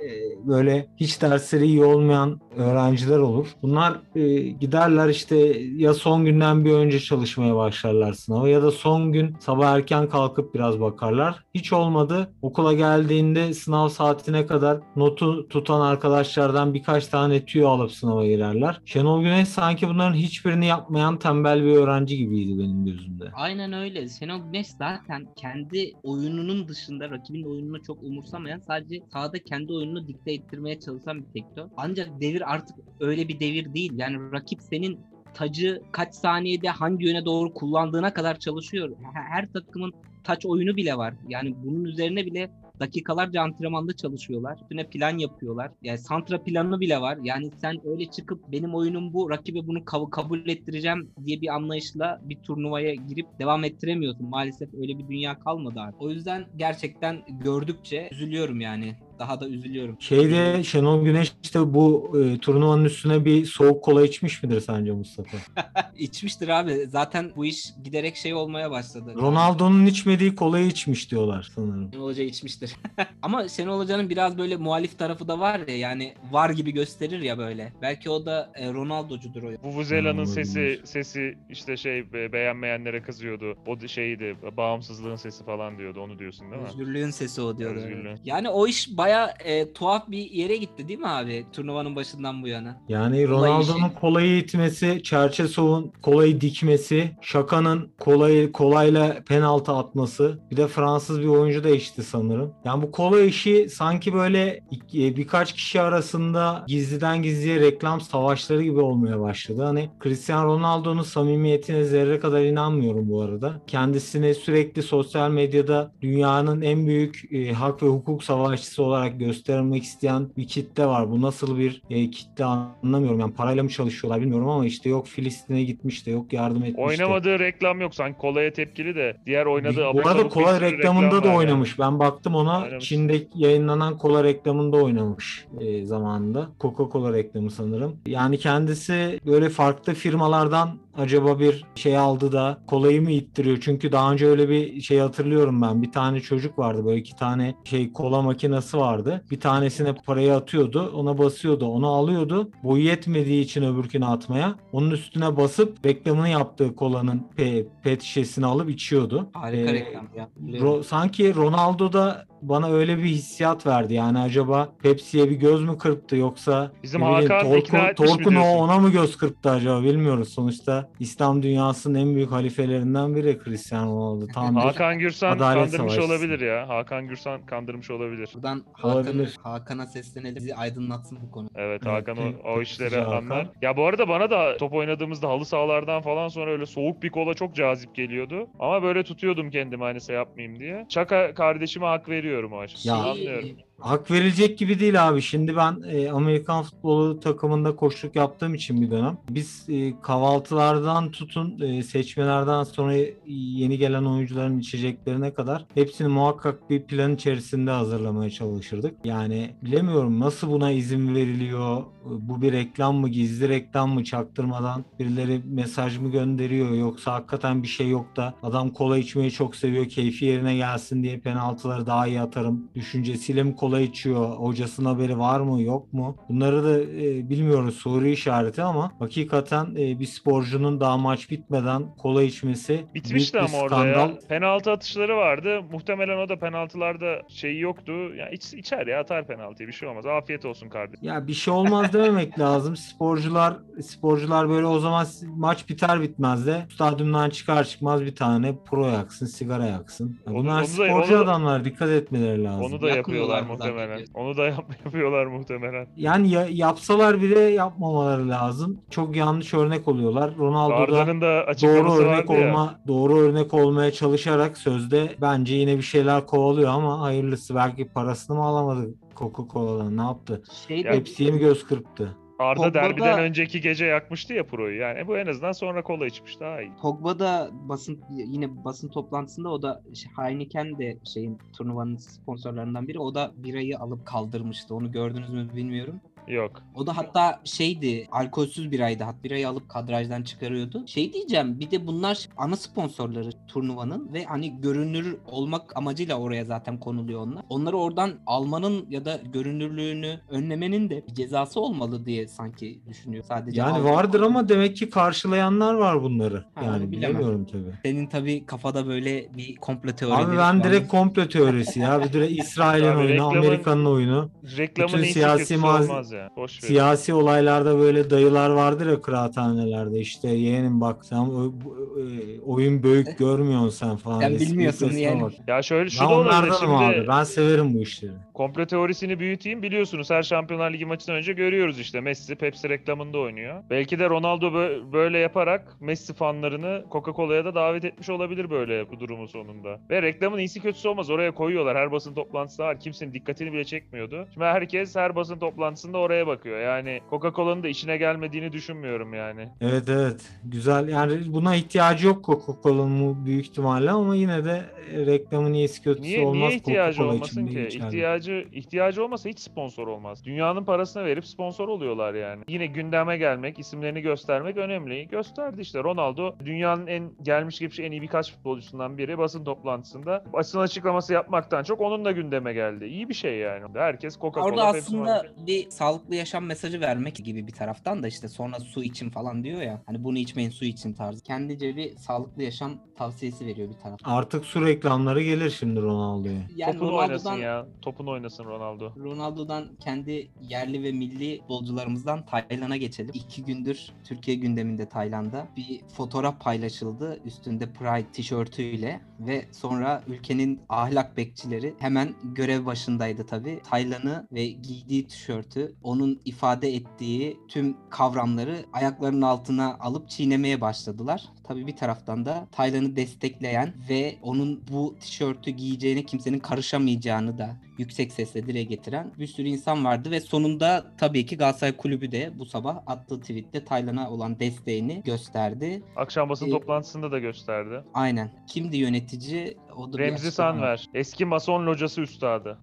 böyle 0.48 0.86
hiç 0.96 1.22
dersleri 1.22 1.64
iyi 1.64 1.84
olmayan 1.84 2.40
öğrenciler 2.56 3.18
olur. 3.18 3.46
Bunlar 3.62 3.92
e, 4.14 4.38
giderler 4.40 5.08
işte 5.08 5.36
ya 5.76 5.94
son 5.94 6.24
günden 6.24 6.64
bir 6.64 6.72
önce 6.72 7.00
çalışmaya 7.00 7.56
başlarlar 7.56 8.12
sınava 8.12 8.48
ya 8.48 8.62
da 8.62 8.70
son 8.70 9.12
gün 9.12 9.36
sabah 9.40 9.74
erken 9.76 10.08
kalkıp 10.08 10.54
biraz 10.54 10.80
bakarlar. 10.80 11.42
Hiç 11.54 11.72
olmadı. 11.72 12.32
Okula 12.62 12.74
geldiğinde 12.74 13.54
sınav 13.54 13.88
saatine 13.88 14.46
kadar 14.46 14.80
notu 14.96 15.48
tutan 15.48 15.80
arkadaşlardan 15.80 16.74
birkaç 16.74 17.06
tane 17.06 17.44
tüyo 17.44 17.68
alıp 17.68 17.92
sınava 17.92 18.26
girerler. 18.26 18.80
Şenol 18.84 19.22
Güneş 19.22 19.48
sanki 19.48 19.88
bunların 19.88 20.14
hiçbirini 20.14 20.66
yapmayan 20.66 21.18
tembel 21.18 21.62
bir 21.62 21.76
öğrenci 21.76 22.16
gibiydi 22.16 22.58
benim 22.58 22.86
gözümde. 22.86 23.30
Aynen 23.34 23.72
öyle. 23.72 24.08
Şenol 24.08 24.38
Güneş 24.44 24.66
zaten 24.66 25.28
kendi 25.36 25.92
oyununun 26.02 26.68
dışında 26.68 27.10
rakibin 27.10 27.42
oyununu 27.42 27.82
çok 27.82 28.02
umursamayan 28.02 28.58
sadece 28.58 29.02
sahada 29.12 29.38
kendi 29.38 29.72
oyununu 29.72 30.08
dikte 30.08 30.32
ettirmeye 30.32 30.80
çalışan 30.80 31.18
bir 31.18 31.42
tekrar. 31.42 31.66
Ancak 31.76 32.20
devir 32.20 32.52
artık 32.54 32.76
öyle 33.00 33.28
bir 33.28 33.40
devir 33.40 33.74
değil. 33.74 33.92
Yani 33.96 34.32
rakip 34.32 34.60
senin 34.62 35.00
tacı 35.34 35.82
kaç 35.92 36.14
saniyede 36.14 36.68
hangi 36.68 37.06
yöne 37.06 37.24
doğru 37.24 37.54
kullandığına 37.54 38.14
kadar 38.14 38.38
çalışıyor. 38.38 38.90
Her 39.14 39.52
takımın 39.52 39.92
taç 40.24 40.46
oyunu 40.46 40.76
bile 40.76 40.96
var. 40.96 41.14
Yani 41.28 41.54
bunun 41.64 41.84
üzerine 41.84 42.26
bile 42.26 42.50
dakikalarca 42.80 43.42
antrenmanda 43.42 43.96
çalışıyorlar. 43.96 44.58
Üstüne 44.62 44.88
plan 44.90 45.18
yapıyorlar. 45.18 45.70
Yani 45.82 45.98
santra 45.98 46.42
planı 46.42 46.80
bile 46.80 47.00
var. 47.00 47.18
Yani 47.22 47.50
sen 47.60 47.76
öyle 47.86 48.06
çıkıp 48.06 48.52
benim 48.52 48.74
oyunum 48.74 49.12
bu, 49.12 49.30
rakibe 49.30 49.66
bunu 49.66 49.78
kav- 49.78 50.10
kabul 50.10 50.48
ettireceğim 50.48 51.10
diye 51.24 51.40
bir 51.40 51.48
anlayışla 51.54 52.20
bir 52.22 52.36
turnuvaya 52.36 52.94
girip 52.94 53.26
devam 53.38 53.64
ettiremiyorsun. 53.64 54.28
Maalesef 54.28 54.74
öyle 54.74 54.98
bir 54.98 55.08
dünya 55.08 55.38
kalmadı 55.38 55.80
artık. 55.80 56.02
O 56.02 56.10
yüzden 56.10 56.44
gerçekten 56.56 57.22
gördükçe 57.28 58.08
üzülüyorum 58.12 58.60
yani. 58.60 58.94
Daha 59.22 59.40
da 59.40 59.48
üzülüyorum. 59.48 59.96
Şeyde 60.00 60.64
Şenol 60.64 61.04
Güneş 61.04 61.54
de 61.54 61.74
bu 61.74 62.12
e, 62.20 62.38
turnuvanın 62.38 62.84
üstüne 62.84 63.24
bir 63.24 63.44
soğuk 63.46 63.84
kola 63.84 64.06
içmiş 64.06 64.42
midir 64.42 64.60
sence 64.60 64.92
Mustafa? 64.92 65.36
İçmiştir 65.98 66.48
abi. 66.48 66.86
Zaten 66.88 67.32
bu 67.36 67.44
iş 67.44 67.64
giderek 67.84 68.16
şey 68.16 68.34
olmaya 68.34 68.70
başladı. 68.70 69.14
Ronaldo'nun 69.16 69.86
içmediği 69.86 70.34
kolayı 70.34 70.66
içmiş 70.66 71.10
diyorlar 71.10 71.50
sanırım. 71.54 71.92
Şenol 71.92 72.04
Hoca 72.04 72.24
içmiştir. 72.24 72.76
Ama 73.22 73.48
Şenol 73.48 73.78
Hoca'nın 73.78 74.10
biraz 74.10 74.38
böyle 74.38 74.56
muhalif 74.56 74.98
tarafı 74.98 75.28
da 75.28 75.40
var 75.40 75.60
ya 75.68 75.78
yani 75.78 76.14
var 76.30 76.50
gibi 76.50 76.72
gösterir 76.72 77.20
ya 77.20 77.38
böyle. 77.38 77.72
Belki 77.82 78.10
o 78.10 78.26
da 78.26 78.52
e, 78.54 78.72
Ronaldo'cudur 78.72 79.42
o. 79.42 79.50
Vuvuzela'nın 79.62 80.24
sesi 80.24 80.80
sesi 80.84 81.38
işte 81.50 81.76
şey 81.76 82.12
be- 82.12 82.32
beğenmeyenlere 82.32 83.02
kızıyordu. 83.02 83.56
O 83.66 83.88
şeydi 83.88 84.36
bağımsızlığın 84.56 85.16
sesi 85.16 85.44
falan 85.44 85.78
diyordu. 85.78 86.00
Onu 86.00 86.18
diyorsun 86.18 86.50
değil 86.50 86.62
mi? 86.62 86.68
Özgürlüğün 86.68 87.10
sesi 87.10 87.40
o 87.40 87.58
diyordu. 87.58 87.78
Özgürlüğün. 87.78 88.18
Yani 88.24 88.48
o 88.48 88.66
iş 88.66 88.96
baya 89.12 89.34
e, 89.44 89.72
tuhaf 89.72 90.10
bir 90.10 90.30
yere 90.30 90.56
gitti 90.56 90.88
değil 90.88 90.98
mi 90.98 91.08
abi? 91.08 91.46
Turnuvanın 91.52 91.96
başından 91.96 92.42
bu 92.42 92.48
yana. 92.48 92.76
Yani 92.88 93.28
Ronaldo'nun 93.28 93.90
kolayı 94.00 94.38
itmesi, 94.38 95.02
Çerçesov'un 95.02 95.92
kolayı 96.02 96.40
dikmesi, 96.40 97.10
Şaka'nın 97.20 97.92
kolayı 98.00 98.52
kolayla 98.52 99.22
penaltı 99.28 99.72
atması, 99.72 100.38
bir 100.50 100.56
de 100.56 100.68
Fransız 100.68 101.20
bir 101.20 101.26
oyuncu 101.26 101.64
da 101.64 101.68
eşitti 101.68 102.02
sanırım. 102.02 102.54
Yani 102.64 102.82
bu 102.82 102.90
kolay 102.90 103.28
işi 103.28 103.68
sanki 103.68 104.14
böyle 104.14 104.60
e, 104.94 105.16
birkaç 105.16 105.52
kişi 105.52 105.80
arasında 105.80 106.64
gizliden 106.66 107.22
gizliye 107.22 107.60
reklam 107.60 108.00
savaşları 108.00 108.62
gibi 108.62 108.80
olmaya 108.80 109.20
başladı. 109.20 109.62
Hani 109.62 109.90
Cristiano 110.02 110.46
Ronaldo'nun 110.46 111.02
samimiyetine 111.02 111.84
zerre 111.84 112.20
kadar 112.20 112.40
inanmıyorum 112.40 113.10
bu 113.10 113.22
arada. 113.22 113.62
Kendisini 113.66 114.34
sürekli 114.34 114.82
sosyal 114.82 115.30
medyada 115.30 115.92
dünyanın 116.02 116.60
en 116.60 116.86
büyük 116.86 117.32
e, 117.32 117.52
hak 117.52 117.82
ve 117.82 117.86
hukuk 117.86 118.24
savaşçısı 118.24 118.82
olarak 118.82 118.91
göstermek 119.18 119.82
isteyen 119.82 120.28
bir 120.36 120.46
kitle 120.46 120.86
var. 120.86 121.10
Bu 121.10 121.22
nasıl 121.22 121.58
bir 121.58 121.82
e, 121.90 122.10
kitle 122.10 122.44
anlamıyorum. 122.44 123.20
Yani 123.20 123.34
parayla 123.34 123.62
mı 123.62 123.68
çalışıyorlar 123.68 124.20
bilmiyorum 124.20 124.48
ama 124.48 124.66
işte 124.66 124.88
yok 124.88 125.06
Filistin'e 125.06 125.62
gitmiş 125.62 126.06
de 126.06 126.10
yok 126.10 126.32
yardım 126.32 126.64
etmiş. 126.64 126.84
Oynamadığı 126.84 127.38
reklam 127.38 127.80
yok. 127.80 127.94
Sanki 127.94 128.18
kolaya 128.18 128.52
tepkili 128.52 128.94
de. 128.94 129.16
Diğer 129.26 129.46
oynadığı 129.46 129.94
Bu 129.94 130.08
arada 130.08 130.28
kola 130.28 130.60
reklamında 130.60 131.06
reklam 131.06 131.24
da 131.24 131.28
var 131.28 131.34
oynamış. 131.34 131.78
Ben 131.78 131.98
baktım 131.98 132.34
ona 132.34 132.62
Oynamış. 132.62 132.88
Çin'de 132.88 133.22
yayınlanan 133.34 133.98
kola 133.98 134.24
reklamında 134.24 134.76
oynamış 134.76 135.46
e, 135.60 135.84
zamanında. 135.84 136.48
Coca-Cola 136.60 137.12
reklamı 137.12 137.50
sanırım. 137.50 137.96
Yani 138.06 138.38
kendisi 138.38 139.20
böyle 139.26 139.48
farklı 139.48 139.94
firmalardan 139.94 140.78
acaba 140.96 141.38
bir 141.38 141.64
şey 141.74 141.98
aldı 141.98 142.32
da 142.32 142.58
kolayı 142.66 143.02
mı 143.02 143.10
ittiriyor? 143.10 143.58
Çünkü 143.60 143.92
daha 143.92 144.12
önce 144.12 144.26
öyle 144.26 144.48
bir 144.48 144.80
şey 144.80 144.98
hatırlıyorum 144.98 145.62
ben. 145.62 145.82
Bir 145.82 145.92
tane 145.92 146.20
çocuk 146.20 146.58
vardı 146.58 146.84
böyle 146.84 147.00
iki 147.00 147.16
tane 147.16 147.54
şey 147.64 147.92
kola 147.92 148.22
makinesi 148.22 148.76
vardı. 148.78 149.24
Bir 149.30 149.40
tanesine 149.40 149.94
parayı 149.94 150.34
atıyordu. 150.34 150.92
Ona 150.94 151.18
basıyordu. 151.18 151.66
Onu 151.66 151.88
alıyordu. 151.88 152.50
Boyu 152.64 152.84
yetmediği 152.84 153.44
için 153.44 153.62
öbürküne 153.62 154.06
atmaya. 154.06 154.54
Onun 154.72 154.90
üstüne 154.90 155.36
basıp 155.36 155.86
reklamını 155.86 156.28
yaptığı 156.28 156.76
kolanın 156.76 157.26
pe- 157.38 157.66
pet 157.82 158.02
şişesini 158.02 158.46
alıp 158.46 158.70
içiyordu. 158.70 159.30
Harika 159.32 159.70
Ee, 159.70 159.74
reklam 159.74 160.08
ya. 160.16 160.28
Ro- 160.46 160.82
sanki 160.84 161.34
Ronaldo 161.34 161.92
da 161.92 162.26
bana 162.42 162.70
öyle 162.72 162.98
bir 162.98 163.04
hissiyat 163.04 163.66
verdi. 163.66 163.94
Yani 163.94 164.18
acaba 164.18 164.68
Pepsi'ye 164.82 165.30
bir 165.30 165.36
göz 165.36 165.64
mü 165.64 165.78
kırptı 165.78 166.16
yoksa 166.16 166.72
Bizim 166.82 167.02
Hakan 167.02 167.22
ikna 167.22 167.38
Torku- 167.40 167.56
etmiş 167.56 167.72
mi 167.72 168.06
Torkun 168.06 168.34
o- 168.34 168.56
ona 168.56 168.78
mı 168.78 168.90
göz 168.90 169.16
kırptı 169.16 169.50
acaba 169.50 169.82
bilmiyoruz. 169.82 170.28
Sonuçta 170.28 170.90
İslam 171.00 171.42
dünyasının 171.42 171.98
en 171.98 172.14
büyük 172.14 172.32
halifelerinden 172.32 173.14
biri 173.16 173.38
Cristiano 173.44 173.90
Ronaldo. 173.96 174.26
Tam 174.34 174.56
Hakan 174.56 174.98
Gürsan 174.98 175.38
kandırmış 175.38 175.70
savaşçısı. 175.70 176.04
olabilir 176.06 176.40
ya. 176.40 176.68
Hakan 176.68 177.08
Gürsan 177.08 177.46
kandırmış 177.46 177.90
olabilir. 177.90 178.30
Buradan 178.34 178.62
Hakan. 178.72 179.26
Hakan'a 179.42 179.86
seslenelim. 179.86 180.36
Bizi 180.36 180.54
aydınlatsın 180.54 181.18
bu 181.26 181.30
konu. 181.30 181.48
Evet 181.54 181.86
Hakan 181.86 182.16
o, 182.18 182.50
o 182.54 182.60
işleri 182.62 183.00
anlar. 183.00 183.46
Ya 183.62 183.76
bu 183.76 183.86
arada 183.86 184.08
bana 184.08 184.30
da 184.30 184.56
top 184.56 184.72
oynadığımızda 184.72 185.28
halı 185.28 185.44
sahalardan 185.44 186.02
falan 186.02 186.28
sonra 186.28 186.50
öyle 186.50 186.66
soğuk 186.66 187.02
bir 187.02 187.10
kola 187.10 187.34
çok 187.34 187.54
cazip 187.54 187.94
geliyordu. 187.94 188.46
Ama 188.58 188.82
böyle 188.82 189.02
tutuyordum 189.04 189.50
kendimi 189.50 189.82
hani 189.82 190.00
şey 190.00 190.16
yapmayayım 190.16 190.60
diye. 190.60 190.86
Çaka 190.88 191.34
kardeşime 191.34 191.86
hak 191.86 192.08
veriyorum 192.32 192.52
o 192.52 192.58
açıdan. 192.58 192.96
Ya- 192.96 193.02
Anlıyorum. 193.04 193.48
Hak 193.82 194.10
verilecek 194.10 194.58
gibi 194.58 194.80
değil 194.80 195.08
abi. 195.08 195.22
Şimdi 195.22 195.56
ben 195.56 195.76
e, 195.88 196.10
Amerikan 196.10 196.62
futbolu 196.62 197.20
takımında 197.20 197.76
koçluk 197.76 198.16
yaptığım 198.16 198.54
için 198.54 198.80
bir 198.82 198.90
dönem. 198.90 199.18
Biz 199.30 199.66
e, 199.68 200.00
kahvaltılardan 200.00 201.10
tutun 201.10 201.60
e, 201.60 201.82
seçmelerden 201.82 202.64
sonra 202.64 202.94
yeni 203.26 203.78
gelen 203.78 204.04
oyuncuların 204.04 204.58
içeceklerine 204.58 205.34
kadar 205.34 205.66
hepsini 205.74 206.08
muhakkak 206.08 206.70
bir 206.70 206.82
plan 206.82 207.14
içerisinde 207.14 207.70
hazırlamaya 207.70 208.30
çalışırdık. 208.30 208.94
Yani 209.04 209.50
bilemiyorum 209.62 210.20
nasıl 210.20 210.50
buna 210.50 210.70
izin 210.70 211.14
veriliyor? 211.14 211.82
Bu 212.04 212.42
bir 212.42 212.52
reklam 212.52 212.96
mı, 212.96 213.08
gizli 213.08 213.48
reklam 213.48 213.90
mı, 213.90 214.04
çaktırmadan 214.04 214.84
birileri 214.98 215.42
mesaj 215.44 215.98
mı 215.98 216.10
gönderiyor 216.10 216.70
yoksa 216.70 217.12
hakikaten 217.12 217.62
bir 217.62 217.68
şey 217.68 217.88
yok 217.88 218.16
da 218.16 218.34
adam 218.42 218.70
kola 218.70 218.98
içmeyi 218.98 219.30
çok 219.30 219.56
seviyor, 219.56 219.88
keyfi 219.88 220.24
yerine 220.24 220.56
gelsin 220.56 221.02
diye 221.02 221.18
penaltıları 221.18 221.86
daha 221.86 222.06
iyi 222.06 222.20
atarım 222.20 222.68
düşüncesiyle 222.74 223.42
mi 223.42 223.56
kola 223.56 223.71
içiyor? 223.80 224.28
Hocasının 224.30 224.88
haberi 224.94 225.18
var 225.18 225.40
mı, 225.40 225.62
yok 225.62 225.92
mu? 225.92 226.16
Bunları 226.28 226.64
da 226.64 226.80
e, 226.80 227.30
bilmiyoruz 227.30 227.74
soru 227.76 228.06
işareti 228.06 228.62
ama 228.62 228.92
hakikaten 228.98 229.66
e, 229.78 230.00
bir 230.00 230.06
sporcunun 230.06 230.80
daha 230.80 230.96
maç 230.96 231.30
bitmeden 231.30 231.82
kola 231.98 232.22
içmesi 232.22 232.84
Bitmişti 232.94 233.34
büyük 233.34 233.48
bir 233.50 233.54
ama 233.54 233.64
orada 233.64 233.74
skandal. 233.76 234.08
ya. 234.10 234.18
Penaltı 234.28 234.70
atışları 234.70 235.16
vardı. 235.16 235.60
Muhtemelen 235.72 236.18
o 236.18 236.28
da 236.28 236.38
penaltılarda 236.38 237.22
şeyi 237.28 237.60
yoktu. 237.60 237.92
Ya 238.14 238.30
iç, 238.30 238.54
içer 238.54 238.86
ya 238.86 239.00
atar 239.00 239.26
penaltıyı 239.26 239.68
bir 239.68 239.72
şey 239.72 239.88
olmaz. 239.88 240.06
Afiyet 240.06 240.44
olsun 240.44 240.68
kardeşim. 240.68 241.08
Ya 241.08 241.26
bir 241.26 241.32
şey 241.34 241.54
olmaz 241.54 241.92
dememek 241.92 242.38
lazım. 242.38 242.76
Sporcular 242.76 243.54
sporcular 243.82 244.48
böyle 244.48 244.66
o 244.66 244.78
zaman 244.78 245.06
maç 245.36 245.68
biter 245.68 246.00
bitmez 246.02 246.46
de 246.46 246.66
stadyumdan 246.74 247.30
çıkar 247.30 247.64
çıkmaz 247.64 248.02
bir 248.04 248.14
tane 248.14 248.54
pro 248.70 248.86
yaksın, 248.86 249.26
sigara 249.26 249.66
yaksın. 249.66 250.18
Ya 250.26 250.32
Onu- 250.32 250.38
Bunlar 250.42 250.54
onu 250.58 250.62
da- 250.62 250.66
sporcu 250.66 251.16
onu- 251.16 251.22
adamlar 251.24 251.64
dikkat 251.64 251.88
etmeleri 251.88 252.44
lazım. 252.44 252.62
Onu 252.64 252.82
da 252.82 252.88
yapıyorlar 252.88 252.96
Yakmıyorlar 252.96 253.42
mı 253.42 253.51
muhtemelen. 253.52 254.04
Onu 254.14 254.36
da 254.36 254.46
yap- 254.46 254.76
yapıyorlar 254.84 255.26
muhtemelen. 255.26 255.86
Yani 255.96 256.28
ya- 256.30 256.48
yapsalar 256.50 257.22
bile 257.22 257.40
yapmamaları 257.40 258.28
lazım. 258.28 258.80
Çok 258.90 259.16
yanlış 259.16 259.54
örnek 259.54 259.88
oluyorlar. 259.88 260.36
Ronaldo 260.38 260.74
da 261.20 261.36
doğru 261.42 261.50
açıklaması 261.50 262.02
örnek 262.02 262.30
vardı 262.30 262.40
ya. 262.40 262.48
olma 262.48 262.74
doğru 262.88 263.18
örnek 263.18 263.54
olmaya 263.54 263.92
çalışarak 263.92 264.58
sözde 264.58 265.16
bence 265.20 265.54
yine 265.54 265.76
bir 265.76 265.82
şeyler 265.82 266.26
kovalıyor 266.26 266.70
ama 266.70 267.00
hayırlısı 267.00 267.54
belki 267.54 267.88
parasını 267.88 268.36
mı 268.36 268.42
alamadı 268.42 268.94
Coca-Cola'dan 269.16 269.96
ne 269.96 270.02
yaptı? 270.02 270.42
Şey 270.68 270.84
Hepsiye 270.84 271.30
mi 271.30 271.38
göz 271.38 271.66
kırptı? 271.66 272.16
Arda 272.42 272.62
Pogba'da- 272.62 272.74
derbiden 272.74 273.18
önceki 273.18 273.60
gece 273.60 273.84
yakmıştı 273.86 274.34
ya 274.34 274.46
Pro'yu. 274.46 274.80
Yani 274.80 275.06
bu 275.06 275.18
en 275.18 275.26
azından 275.26 275.52
sonra 275.52 275.82
kola 275.82 276.06
içmiş 276.06 276.40
daha 276.40 276.62
iyi. 276.62 276.72
Pogba 276.82 277.18
da 277.18 277.50
basın 277.52 278.00
yine 278.08 278.64
basın 278.64 278.88
toplantısında 278.88 279.48
o 279.48 279.62
da 279.62 279.82
şey, 279.94 280.12
Heineken 280.16 280.78
de 280.78 280.98
şeyin 281.14 281.38
turnuvanın 281.58 281.96
sponsorlarından 281.96 282.88
biri. 282.88 282.98
O 282.98 283.14
da 283.14 283.32
birayı 283.36 283.78
alıp 283.78 284.06
kaldırmıştı. 284.06 284.74
Onu 284.74 284.92
gördünüz 284.92 285.30
mü 285.30 285.48
bilmiyorum. 285.56 286.00
Yok. 286.28 286.62
O 286.74 286.86
da 286.86 286.96
hatta 286.96 287.40
şeydi 287.44 288.06
alkolsüz 288.12 288.70
biraydı. 288.70 289.04
Hat 289.04 289.24
birayı 289.24 289.48
alıp 289.48 289.68
kadrajdan 289.68 290.22
çıkarıyordu. 290.22 290.86
Şey 290.86 291.12
diyeceğim 291.12 291.60
bir 291.60 291.70
de 291.70 291.86
bunlar 291.86 292.28
ana 292.36 292.56
sponsorları 292.56 293.30
turnuvanın 293.48 294.12
ve 294.12 294.24
hani 294.24 294.60
görünür 294.60 295.16
olmak 295.26 295.76
amacıyla 295.76 296.16
oraya 296.18 296.44
zaten 296.44 296.78
konuluyor 296.80 297.20
onlar. 297.20 297.44
Onları 297.48 297.76
oradan 297.76 298.12
almanın 298.26 298.86
ya 298.90 299.04
da 299.04 299.20
görünürlüğünü 299.32 300.20
önlemenin 300.30 300.90
de 300.90 301.02
bir 301.08 301.14
cezası 301.14 301.60
olmalı 301.60 302.06
diye 302.06 302.28
sanki 302.28 302.80
düşünüyor. 302.88 303.24
Sadece 303.24 303.60
Yani 303.60 303.84
vardır 303.84 304.20
ama 304.20 304.48
demek 304.48 304.76
ki 304.76 304.90
karşılayanlar 304.90 305.74
var 305.74 306.02
bunları. 306.02 306.44
Ha, 306.54 306.64
yani 306.64 306.90
bilemiyorum 306.92 307.46
tabii. 307.52 307.72
Senin 307.82 308.06
tabii 308.06 308.46
kafada 308.46 308.86
böyle 308.86 309.28
bir 309.36 309.56
komplo 309.56 309.92
teorileri. 309.92 310.22
Abi 310.26 310.36
ben 310.38 310.64
direkt 310.64 310.88
komplo 310.88 311.28
teorisi 311.28 311.80
ya. 311.80 312.00
Bir 312.04 312.12
direkt 312.12 312.32
İsrail'in 312.42 312.86
oyunu, 312.96 313.08
reklamın- 313.08 313.38
Amerika'nın 313.38 313.84
oyunu. 313.84 314.30
Reklamın 314.56 314.92
Bütün 314.98 315.12
siyasi 315.12 315.56
maz- 315.56 316.11
olmaz 316.12 316.30
ya. 316.36 316.36
Boş 316.36 316.62
ver. 316.62 316.68
Siyasi 316.68 317.14
olaylarda 317.14 317.78
böyle 317.78 318.10
dayılar 318.10 318.50
vardır 318.50 318.86
ya 318.90 319.00
kıraathanelerde 319.00 319.98
işte 320.00 320.28
yeğenim 320.28 320.80
bak 320.80 321.04
sen 321.04 321.16
o- 321.16 321.52
e, 322.00 322.40
oyun 322.40 322.82
büyük 322.82 323.18
görmüyorsun 323.18 323.68
sen 323.68 323.96
falan. 323.96 324.20
Sen 324.20 324.34
bilmiyorsun 324.38 324.90
yani. 324.90 325.22
bak. 325.22 325.32
Ya 325.46 325.62
şöyle 325.62 325.90
şu 325.90 326.00
Ben 326.00 326.08
da 326.10 326.14
olabilir 326.14 326.30
onlardanım 326.30 326.58
şimdi. 326.60 327.00
abi. 327.00 327.08
Ben 327.08 327.24
severim 327.24 327.74
bu 327.74 327.78
işleri. 327.78 328.12
Komplo 328.34 328.66
teorisini 328.66 329.18
büyüteyim 329.20 329.62
biliyorsunuz 329.62 330.10
her 330.10 330.22
Şampiyonlar 330.22 330.72
Ligi 330.72 330.84
maçından 330.86 331.18
önce 331.18 331.32
görüyoruz 331.32 331.78
işte 331.80 332.00
Messi 332.00 332.36
Pepsi 332.36 332.68
reklamında 332.68 333.18
oynuyor. 333.18 333.62
Belki 333.70 333.98
de 333.98 334.08
Ronaldo 334.08 334.46
bö- 334.46 334.92
böyle 334.92 335.18
yaparak 335.18 335.76
Messi 335.80 336.14
fanlarını 336.14 336.84
Coca-Cola'ya 336.92 337.44
da 337.44 337.54
davet 337.54 337.84
etmiş 337.84 338.10
olabilir 338.10 338.50
böyle 338.50 338.90
bu 338.90 339.00
durumun 339.00 339.26
sonunda. 339.26 339.80
Ve 339.90 340.02
reklamın 340.02 340.38
iyisi 340.38 340.60
kötüsü 340.60 340.88
olmaz 340.88 341.10
oraya 341.10 341.30
koyuyorlar 341.34 341.76
her 341.76 341.92
basın 341.92 342.14
toplantısı 342.14 342.62
var 342.62 342.80
kimsenin 342.80 343.14
dikkatini 343.14 343.52
bile 343.52 343.64
çekmiyordu. 343.64 344.26
Şimdi 344.34 344.46
herkes 344.46 344.96
her 344.96 345.16
basın 345.16 345.38
toplantısında 345.38 345.98
oraya 346.02 346.26
bakıyor 346.26 346.60
yani 346.60 347.00
Coca-Cola'nın 347.10 347.62
da 347.62 347.68
işine 347.68 347.96
gelmediğini 347.96 348.52
düşünmüyorum 348.52 349.14
yani. 349.14 349.48
Evet 349.60 349.88
evet. 349.88 350.30
Güzel. 350.44 350.88
Yani 350.88 351.18
buna 351.26 351.54
ihtiyacı 351.54 352.06
yok 352.06 352.24
Coca-Cola'nın 352.24 353.26
büyük 353.26 353.44
ihtimalle 353.46 353.90
ama 353.90 354.14
yine 354.14 354.44
de 354.44 354.62
reklamın 355.06 355.52
iyisi 355.52 355.82
kötüsü 355.82 356.08
Niye, 356.08 356.20
olmaz. 356.26 356.34
niye 356.34 356.54
ihtiyacı 356.54 356.98
Coca-Cola 356.98 357.14
olmasın 357.14 357.46
ki? 357.46 357.52
geçerli. 357.54 357.86
İhtiyacı 357.86 358.46
ihtiyacı 358.52 359.04
olmasa 359.04 359.28
hiç 359.28 359.38
sponsor 359.40 359.86
olmaz. 359.86 360.24
Dünyanın 360.24 360.64
parasını 360.64 361.04
verip 361.04 361.26
sponsor 361.26 361.68
oluyorlar 361.68 362.14
yani. 362.14 362.42
Yine 362.48 362.66
gündeme 362.66 363.16
gelmek, 363.16 363.58
isimlerini 363.58 364.00
göstermek 364.00 364.56
önemli. 364.56 365.08
Gösterdi 365.08 365.60
işte 365.60 365.82
Ronaldo 365.82 366.34
dünyanın 366.44 366.86
en 366.86 367.10
gelmiş 367.22 367.58
geçmiş 367.58 367.86
en 367.86 367.92
iyi 367.92 368.02
birkaç 368.02 368.32
futbolcusundan 368.32 368.98
biri 368.98 369.18
basın 369.18 369.44
toplantısında 369.44 370.24
basın 370.32 370.58
açıklaması 370.58 371.12
yapmaktan 371.12 371.62
çok 371.62 371.80
onun 371.80 372.04
da 372.04 372.12
gündeme 372.12 372.52
geldi. 372.52 372.84
İyi 372.84 373.08
bir 373.08 373.14
şey 373.14 373.38
yani. 373.38 373.64
Herkes 373.74 374.16
Coca-Cola 374.16 374.42
Orada 374.42 374.64
aslında 374.64 375.26
bir 375.46 375.70
sağlıklı 375.92 376.14
yaşam 376.14 376.44
mesajı 376.44 376.80
vermek 376.80 377.16
gibi 377.16 377.46
bir 377.46 377.52
taraftan 377.52 378.02
da 378.02 378.08
işte 378.08 378.28
sonra 378.28 378.60
su 378.60 378.82
için 378.82 379.10
falan 379.10 379.44
diyor 379.44 379.62
ya. 379.62 379.82
Hani 379.86 380.04
bunu 380.04 380.18
içmeyin 380.18 380.50
su 380.50 380.64
için 380.64 380.92
tarzı. 380.92 381.22
Kendice 381.22 381.76
bir 381.76 381.96
sağlıklı 381.96 382.42
yaşam 382.42 382.78
tavsiyesi 382.96 383.46
veriyor 383.46 383.68
bir 383.68 383.74
taraftan. 383.74 384.10
Artık 384.10 384.44
su 384.44 384.66
reklamları 384.66 385.22
gelir 385.22 385.50
şimdi 385.50 385.80
Ronaldo'ya. 385.80 386.42
Yani 386.56 386.72
Topunu 386.72 386.96
oynasın 386.96 387.32
ya. 387.32 387.66
Topunu 387.82 388.10
oynasın 388.10 388.44
Ronaldo. 388.44 388.92
Ronaldo'dan 388.96 389.68
kendi 389.80 390.30
yerli 390.40 390.82
ve 390.82 390.92
milli 390.92 391.38
futbolcularımızdan 391.40 392.26
Tayland'a 392.26 392.76
geçelim. 392.76 393.10
İki 393.14 393.44
gündür 393.44 393.92
Türkiye 394.04 394.36
gündeminde 394.36 394.88
Tayland'da 394.88 395.48
bir 395.56 395.80
fotoğraf 395.88 396.40
paylaşıldı 396.40 397.20
üstünde 397.24 397.72
Pride 397.72 398.12
tişörtüyle 398.12 399.00
ve 399.20 399.44
sonra 399.52 400.02
ülkenin 400.06 400.60
ahlak 400.68 401.16
bekçileri 401.16 401.74
hemen 401.78 402.14
görev 402.22 402.66
başındaydı 402.66 403.26
tabi. 403.26 403.60
Taylan'ı 403.70 404.28
ve 404.32 404.46
giydiği 404.46 405.06
tişörtü 405.06 405.74
onun 405.82 406.20
ifade 406.24 406.74
ettiği 406.74 407.40
tüm 407.48 407.76
kavramları 407.90 408.64
ayaklarının 408.72 409.22
altına 409.22 409.78
alıp 409.78 410.08
çiğnemeye 410.08 410.60
başladılar. 410.60 411.28
Tabii 411.44 411.66
bir 411.66 411.76
taraftan 411.76 412.26
da 412.26 412.46
Taylan'ı 412.52 412.96
destekleyen 412.96 413.72
ve 413.88 414.14
onun 414.22 414.62
bu 414.72 414.96
tişörtü 415.00 415.50
giyeceğine 415.50 416.02
kimsenin 416.02 416.38
karışamayacağını 416.38 417.38
da 417.38 417.56
yüksek 417.78 418.12
sesle 418.12 418.46
dile 418.46 418.62
getiren 418.62 419.12
bir 419.18 419.26
sürü 419.26 419.48
insan 419.48 419.84
vardı 419.84 420.10
ve 420.10 420.20
sonunda 420.20 420.86
tabii 420.98 421.26
ki 421.26 421.36
Galatasaray 421.36 421.76
Kulübü 421.76 422.12
de 422.12 422.30
bu 422.38 422.46
sabah 422.46 422.78
attığı 422.86 423.20
tweette 423.20 423.64
Taylan'a 423.64 424.10
olan 424.10 424.40
desteğini 424.40 425.02
gösterdi. 425.04 425.82
Akşam 425.96 426.28
basın 426.28 426.46
Ee, 426.46 426.50
toplantısında 426.50 427.12
da 427.12 427.18
gösterdi. 427.18 427.84
Aynen. 427.94 428.30
Kimdi 428.46 428.76
yönetici? 428.76 429.56
O 429.76 429.92
da 429.92 429.98
Remzi 429.98 430.32
Sanver. 430.32 430.88
Eski 430.94 431.24
mason 431.24 431.66
locası 431.66 432.00
üstadı. 432.00 432.58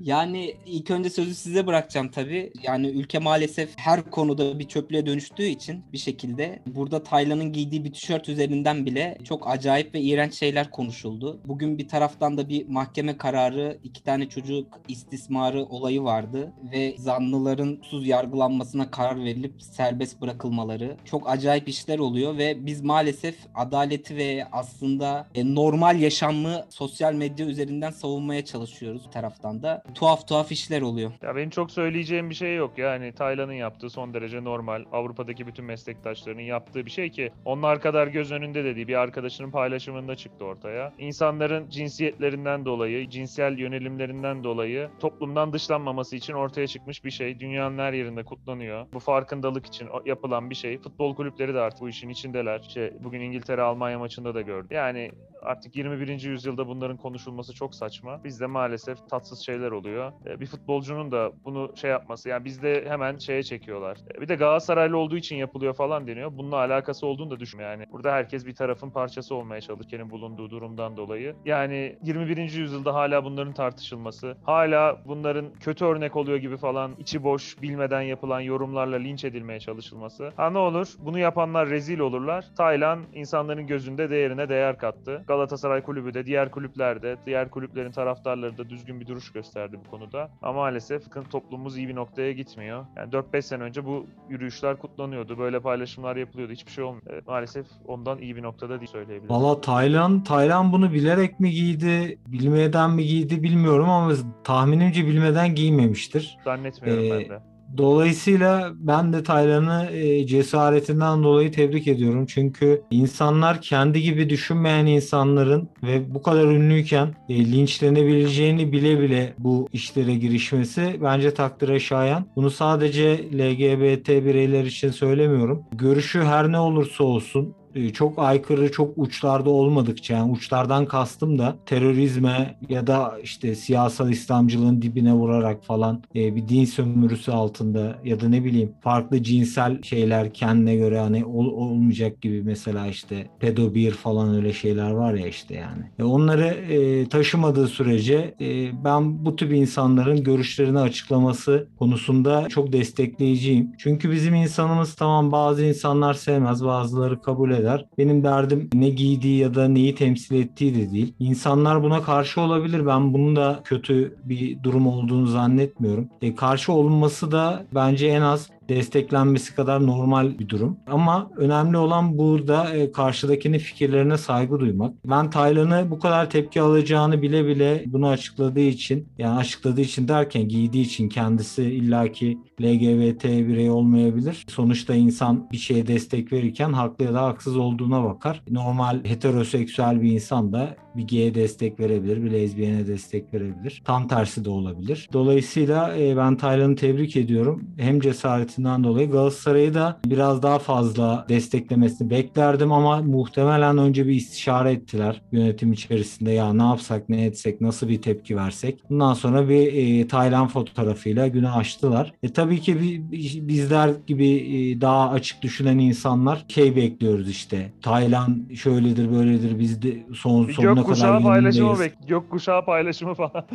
yani 0.00 0.54
ilk 0.66 0.90
önce 0.90 1.10
sözü 1.10 1.34
size 1.34 1.66
bırakacağım 1.66 2.08
tabii. 2.08 2.52
Yani 2.62 2.86
ülke 2.86 3.18
maalesef 3.18 3.70
her 3.76 4.10
konuda 4.10 4.58
bir 4.58 4.68
çöplüğe 4.68 5.06
dönüştüğü 5.06 5.42
için 5.46 5.84
bir 5.92 5.98
şekilde 5.98 6.62
burada 6.66 7.02
Taylan'ın 7.02 7.52
giydiği 7.52 7.73
bir 7.84 7.92
tişört 7.92 8.28
üzerinden 8.28 8.86
bile 8.86 9.18
çok 9.24 9.48
acayip 9.50 9.94
ve 9.94 10.00
iğrenç 10.00 10.34
şeyler 10.34 10.70
konuşuldu. 10.70 11.40
Bugün 11.44 11.78
bir 11.78 11.88
taraftan 11.88 12.38
da 12.38 12.48
bir 12.48 12.68
mahkeme 12.68 13.16
kararı, 13.16 13.78
iki 13.84 14.02
tane 14.02 14.28
çocuk 14.28 14.80
istismarı 14.88 15.64
olayı 15.64 16.02
vardı 16.02 16.52
ve 16.72 16.94
zanlıların 16.98 17.78
sus 17.82 18.06
yargılanmasına 18.06 18.90
karar 18.90 19.24
verilip 19.24 19.62
serbest 19.62 20.20
bırakılmaları. 20.20 20.96
Çok 21.04 21.30
acayip 21.30 21.68
işler 21.68 21.98
oluyor 21.98 22.38
ve 22.38 22.66
biz 22.66 22.82
maalesef 22.82 23.36
adaleti 23.54 24.16
ve 24.16 24.46
aslında 24.52 25.26
e, 25.34 25.54
normal 25.54 26.00
yaşamı 26.00 26.64
sosyal 26.70 27.14
medya 27.14 27.46
üzerinden 27.46 27.90
savunmaya 27.90 28.44
çalışıyoruz 28.44 29.10
taraftan 29.12 29.62
da. 29.62 29.82
Tuhaf 29.94 30.28
tuhaf 30.28 30.52
işler 30.52 30.82
oluyor. 30.82 31.12
Ya 31.22 31.36
benim 31.36 31.50
çok 31.50 31.70
söyleyeceğim 31.70 32.30
bir 32.30 32.34
şey 32.34 32.56
yok. 32.56 32.78
Yani 32.78 33.12
Taylan'ın 33.12 33.52
yaptığı 33.52 33.90
son 33.90 34.14
derece 34.14 34.44
normal. 34.44 34.84
Avrupa'daki 34.92 35.46
bütün 35.46 35.64
meslektaşlarının 35.64 36.42
yaptığı 36.42 36.86
bir 36.86 36.90
şey 36.90 37.10
ki 37.10 37.32
onlar 37.44 37.63
kadar 37.72 38.06
göz 38.06 38.32
önünde 38.32 38.64
de 38.64 38.76
değil. 38.76 38.88
Bir 38.88 38.94
arkadaşının 38.94 39.50
paylaşımında 39.50 40.16
çıktı 40.16 40.44
ortaya. 40.44 40.92
İnsanların 40.98 41.70
cinsiyetlerinden 41.70 42.64
dolayı, 42.64 43.10
cinsel 43.10 43.58
yönelimlerinden 43.58 44.44
dolayı 44.44 44.88
toplumdan 45.00 45.52
dışlanmaması 45.52 46.16
için 46.16 46.32
ortaya 46.32 46.66
çıkmış 46.66 47.04
bir 47.04 47.10
şey. 47.10 47.40
Dünyanın 47.40 47.78
her 47.78 47.92
yerinde 47.92 48.22
kutlanıyor. 48.22 48.86
Bu 48.92 48.98
farkındalık 48.98 49.66
için 49.66 49.88
yapılan 50.04 50.50
bir 50.50 50.54
şey. 50.54 50.78
Futbol 50.78 51.14
kulüpleri 51.14 51.54
de 51.54 51.60
artık 51.60 51.80
bu 51.80 51.88
işin 51.88 52.08
içindeler. 52.08 52.60
İşte 52.60 52.92
bugün 53.04 53.20
İngiltere-Almanya 53.20 53.98
maçında 53.98 54.34
da 54.34 54.40
gördük. 54.40 54.70
Yani 54.70 55.10
artık 55.44 55.76
21. 55.76 56.20
yüzyılda 56.22 56.68
bunların 56.68 56.96
konuşulması 56.96 57.54
çok 57.54 57.74
saçma. 57.74 58.24
Bizde 58.24 58.46
maalesef 58.46 59.08
tatsız 59.10 59.38
şeyler 59.38 59.70
oluyor. 59.70 60.12
E, 60.26 60.40
Bir 60.40 60.46
futbolcunun 60.46 61.12
da 61.12 61.32
bunu 61.44 61.72
şey 61.76 61.90
yapması 61.90 62.28
yani 62.28 62.44
bizde 62.44 62.84
hemen 62.88 63.18
şeye 63.18 63.42
çekiyorlar. 63.42 63.98
E, 64.16 64.20
Bir 64.20 64.28
de 64.28 64.34
Galatasaraylı 64.34 64.96
olduğu 64.98 65.16
için 65.16 65.36
yapılıyor 65.36 65.74
falan 65.74 66.06
deniyor. 66.06 66.30
Bununla 66.38 66.56
alakası 66.56 67.06
olduğunu 67.06 67.30
da 67.30 67.40
düşünmüyor 67.40 67.70
yani. 67.70 67.86
Burada 67.92 68.12
herkes 68.12 68.46
bir 68.46 68.54
tarafın 68.54 68.90
parçası 68.90 69.34
olmaya 69.34 69.60
çalışırken 69.60 70.10
bulunduğu 70.10 70.50
durumdan 70.50 70.96
dolayı. 70.96 71.34
Yani 71.44 71.96
21. 72.02 72.36
yüzyılda 72.36 72.94
hala 72.94 73.24
bunların 73.24 73.52
tartışılması, 73.52 74.36
hala 74.44 75.00
bunların 75.06 75.46
kötü 75.60 75.84
örnek 75.84 76.16
oluyor 76.16 76.38
gibi 76.38 76.56
falan 76.56 76.92
içi 76.98 77.24
boş, 77.24 77.62
bilmeden 77.62 78.00
yapılan 78.02 78.40
yorumlarla 78.40 78.96
linç 78.96 79.24
edilmeye 79.24 79.60
çalışılması. 79.60 80.32
Ha 80.36 80.50
ne 80.50 80.58
olur? 80.58 80.88
Bunu 80.98 81.18
yapanlar 81.18 81.68
rezil 81.70 81.98
olurlar. 81.98 82.44
Taylan 82.56 83.00
insanların 83.14 83.66
gözünde 83.66 84.10
değerine 84.10 84.48
değer 84.48 84.78
kattı. 84.78 85.24
Galatasaray 85.38 85.82
kulübü 85.82 86.14
de, 86.14 86.26
diğer 86.26 86.50
kulüpler 86.50 87.02
de, 87.02 87.16
diğer 87.26 87.50
kulüplerin 87.50 87.90
taraftarları 87.90 88.58
da 88.58 88.70
düzgün 88.70 89.00
bir 89.00 89.06
duruş 89.06 89.32
gösterdi 89.32 89.78
bu 89.86 89.90
konuda. 89.90 90.30
Ama 90.42 90.58
maalesef 90.60 91.02
toplumumuz 91.30 91.78
iyi 91.78 91.88
bir 91.88 91.94
noktaya 91.94 92.32
gitmiyor. 92.32 92.86
Yani 92.96 93.10
4-5 93.12 93.42
sene 93.42 93.62
önce 93.62 93.84
bu 93.84 94.06
yürüyüşler 94.28 94.76
kutlanıyordu. 94.76 95.38
Böyle 95.38 95.60
paylaşımlar 95.60 96.16
yapılıyordu. 96.16 96.52
Hiçbir 96.52 96.72
şey 96.72 96.84
olmuyor. 96.84 97.06
E, 97.16 97.20
Maalesef 97.26 97.66
ondan 97.86 98.18
iyi 98.18 98.36
bir 98.36 98.42
noktada 98.42 98.80
değil 98.80 98.90
söyleyebilirim. 98.90 99.30
Valla 99.36 99.60
Taylan, 99.60 100.24
Taylan 100.24 100.72
bunu 100.72 100.92
bilerek 100.92 101.40
mi 101.40 101.50
giydi, 101.50 102.18
bilmeden 102.26 102.90
mi 102.90 103.04
giydi 103.04 103.42
bilmiyorum 103.42 103.90
ama 103.90 104.12
tahminimce 104.44 105.06
bilmeden 105.06 105.54
giymemiştir. 105.54 106.38
Zannetmiyorum 106.44 107.04
Ee, 107.04 107.10
ben 107.10 107.28
de. 107.28 107.53
Dolayısıyla 107.76 108.72
ben 108.74 109.12
de 109.12 109.22
Taylan'ı 109.22 109.90
e, 109.92 110.26
cesaretinden 110.26 111.22
dolayı 111.22 111.52
tebrik 111.52 111.88
ediyorum. 111.88 112.26
Çünkü 112.26 112.82
insanlar 112.90 113.60
kendi 113.60 114.02
gibi 114.02 114.30
düşünmeyen 114.30 114.86
insanların 114.86 115.68
ve 115.82 116.14
bu 116.14 116.22
kadar 116.22 116.44
ünlüyken 116.44 117.14
e, 117.28 117.52
linçlenebileceğini 117.52 118.72
bile 118.72 119.00
bile 119.00 119.34
bu 119.38 119.68
işlere 119.72 120.14
girişmesi 120.14 120.98
bence 121.02 121.34
takdire 121.34 121.80
şayan. 121.80 122.26
Bunu 122.36 122.50
sadece 122.50 123.16
LGBT 123.32 124.08
bireyler 124.08 124.64
için 124.64 124.90
söylemiyorum. 124.90 125.64
Görüşü 125.72 126.22
her 126.22 126.52
ne 126.52 126.58
olursa 126.58 127.04
olsun 127.04 127.54
çok 127.94 128.18
aykırı, 128.18 128.72
çok 128.72 128.98
uçlarda 128.98 129.50
olmadıkça, 129.50 130.14
yani 130.14 130.32
uçlardan 130.32 130.86
kastım 130.86 131.38
da 131.38 131.56
terörizme 131.66 132.58
ya 132.68 132.86
da 132.86 133.18
işte 133.22 133.54
siyasal 133.54 134.10
İslamcılığın 134.10 134.82
dibine 134.82 135.12
vurarak 135.12 135.64
falan 135.64 136.02
e, 136.14 136.36
bir 136.36 136.48
din 136.48 136.64
sömürüsü 136.64 137.32
altında 137.32 137.98
ya 138.04 138.20
da 138.20 138.28
ne 138.28 138.44
bileyim 138.44 138.72
farklı 138.80 139.22
cinsel 139.22 139.82
şeyler 139.82 140.32
kendine 140.34 140.76
göre 140.76 140.98
hani 141.00 141.24
ol- 141.24 141.52
olmayacak 141.52 142.22
gibi 142.22 142.42
mesela 142.42 142.86
işte 142.86 143.26
pedobir 143.40 143.90
falan 143.92 144.34
öyle 144.34 144.52
şeyler 144.52 144.90
var 144.90 145.14
ya 145.14 145.26
işte 145.26 145.54
yani. 145.54 145.82
E, 145.98 146.04
onları 146.04 146.44
e, 146.46 147.08
taşımadığı 147.08 147.68
sürece 147.68 148.34
e, 148.40 148.84
ben 148.84 149.24
bu 149.24 149.36
tip 149.36 149.52
insanların 149.52 150.22
görüşlerini 150.24 150.78
açıklaması 150.78 151.68
konusunda 151.78 152.48
çok 152.48 152.72
destekleyiciyim. 152.72 153.72
Çünkü 153.78 154.10
bizim 154.10 154.34
insanımız 154.34 154.94
tamam 154.94 155.32
bazı 155.32 155.64
insanlar 155.64 156.14
sevmez, 156.14 156.64
bazıları 156.64 157.20
kabul 157.20 157.50
eder. 157.50 157.63
Benim 157.98 158.24
derdim 158.24 158.70
ne 158.74 158.88
giydiği 158.88 159.38
ya 159.38 159.54
da 159.54 159.68
neyi 159.68 159.94
temsil 159.94 160.34
ettiği 160.34 160.74
de 160.74 160.92
değil. 160.92 161.14
İnsanlar 161.18 161.82
buna 161.82 162.02
karşı 162.02 162.40
olabilir. 162.40 162.86
Ben 162.86 163.12
bunun 163.14 163.36
da 163.36 163.60
kötü 163.64 164.16
bir 164.24 164.62
durum 164.62 164.86
olduğunu 164.86 165.26
zannetmiyorum. 165.26 166.08
E, 166.22 166.34
karşı 166.34 166.72
olunması 166.72 167.32
da 167.32 167.64
bence 167.74 168.06
en 168.06 168.22
az 168.22 168.53
desteklenmesi 168.68 169.54
kadar 169.54 169.86
normal 169.86 170.38
bir 170.38 170.48
durum. 170.48 170.76
Ama 170.86 171.30
önemli 171.36 171.76
olan 171.76 172.18
burada 172.18 172.76
e, 172.76 172.92
karşıdakinin 172.92 173.58
fikirlerine 173.58 174.18
saygı 174.18 174.60
duymak. 174.60 174.94
Ben 175.04 175.30
Taylan'ı 175.30 175.90
bu 175.90 175.98
kadar 175.98 176.30
tepki 176.30 176.60
alacağını 176.60 177.22
bile 177.22 177.46
bile 177.46 177.84
bunu 177.86 178.08
açıkladığı 178.08 178.60
için 178.60 179.08
yani 179.18 179.38
açıkladığı 179.38 179.80
için 179.80 180.08
derken 180.08 180.48
giydiği 180.48 180.84
için 180.84 181.08
kendisi 181.08 181.62
illaki 181.62 182.38
LGBT 182.62 183.24
birey 183.24 183.70
olmayabilir. 183.70 184.46
Sonuçta 184.48 184.94
insan 184.94 185.48
bir 185.52 185.56
şeye 185.56 185.86
destek 185.86 186.32
verirken 186.32 186.72
haklı 186.72 187.04
ya 187.04 187.14
da 187.14 187.22
haksız 187.22 187.56
olduğuna 187.56 188.04
bakar. 188.04 188.42
Normal 188.50 189.04
heteroseksüel 189.04 190.02
bir 190.02 190.12
insan 190.12 190.52
da 190.52 190.76
bir 190.96 191.08
gay'e 191.08 191.34
destek 191.34 191.80
verebilir, 191.80 192.24
bir 192.24 192.32
lezbiyene 192.32 192.86
destek 192.86 193.34
verebilir. 193.34 193.82
Tam 193.84 194.08
tersi 194.08 194.44
de 194.44 194.50
olabilir. 194.50 195.08
Dolayısıyla 195.12 195.96
e, 195.98 196.16
ben 196.16 196.36
Taylan'ı 196.36 196.76
tebrik 196.76 197.16
ediyorum. 197.16 197.64
Hem 197.78 198.00
cesaretinden 198.00 198.84
dolayı 198.84 199.10
Galatasaray'ı 199.10 199.74
da 199.74 200.00
biraz 200.06 200.42
daha 200.42 200.58
fazla 200.58 201.26
desteklemesini 201.28 202.10
beklerdim 202.10 202.72
ama 202.72 203.02
muhtemelen 203.02 203.78
önce 203.78 204.06
bir 204.06 204.14
istişare 204.14 204.72
ettiler 204.72 205.22
yönetim 205.32 205.72
içerisinde 205.72 206.30
ya 206.30 206.52
ne 206.52 206.62
yapsak, 206.62 207.08
ne 207.08 207.24
etsek, 207.24 207.60
nasıl 207.60 207.88
bir 207.88 208.02
tepki 208.02 208.36
versek. 208.36 208.80
Bundan 208.90 209.14
sonra 209.14 209.48
bir 209.48 209.72
e, 209.74 210.08
Taylan 210.08 210.48
fotoğrafıyla 210.48 211.28
güne 211.28 211.50
açtılar. 211.50 212.12
E 212.22 212.32
tabii 212.32 212.60
ki 212.60 212.80
bi- 212.80 213.12
bi- 213.12 213.48
bizler 213.48 213.90
gibi 214.06 214.28
e, 214.28 214.80
daha 214.80 215.10
açık 215.10 215.42
düşünen 215.42 215.78
insanlar 215.78 216.44
şey 216.48 216.76
bekliyoruz 216.76 217.30
işte. 217.30 217.72
Taylan 217.82 218.48
şöyledir, 218.54 219.12
böyledir. 219.12 219.58
Biz 219.58 219.82
de 219.82 220.06
son 220.14 220.48
Bir 220.48 220.52
sonuna 220.52 220.83
gökkuşağı 220.86 221.22
paylaşımı 221.22 221.80
bek. 221.80 221.92
Gökkuşağı 222.08 222.64
paylaşımı 222.64 223.14
falan. 223.14 223.46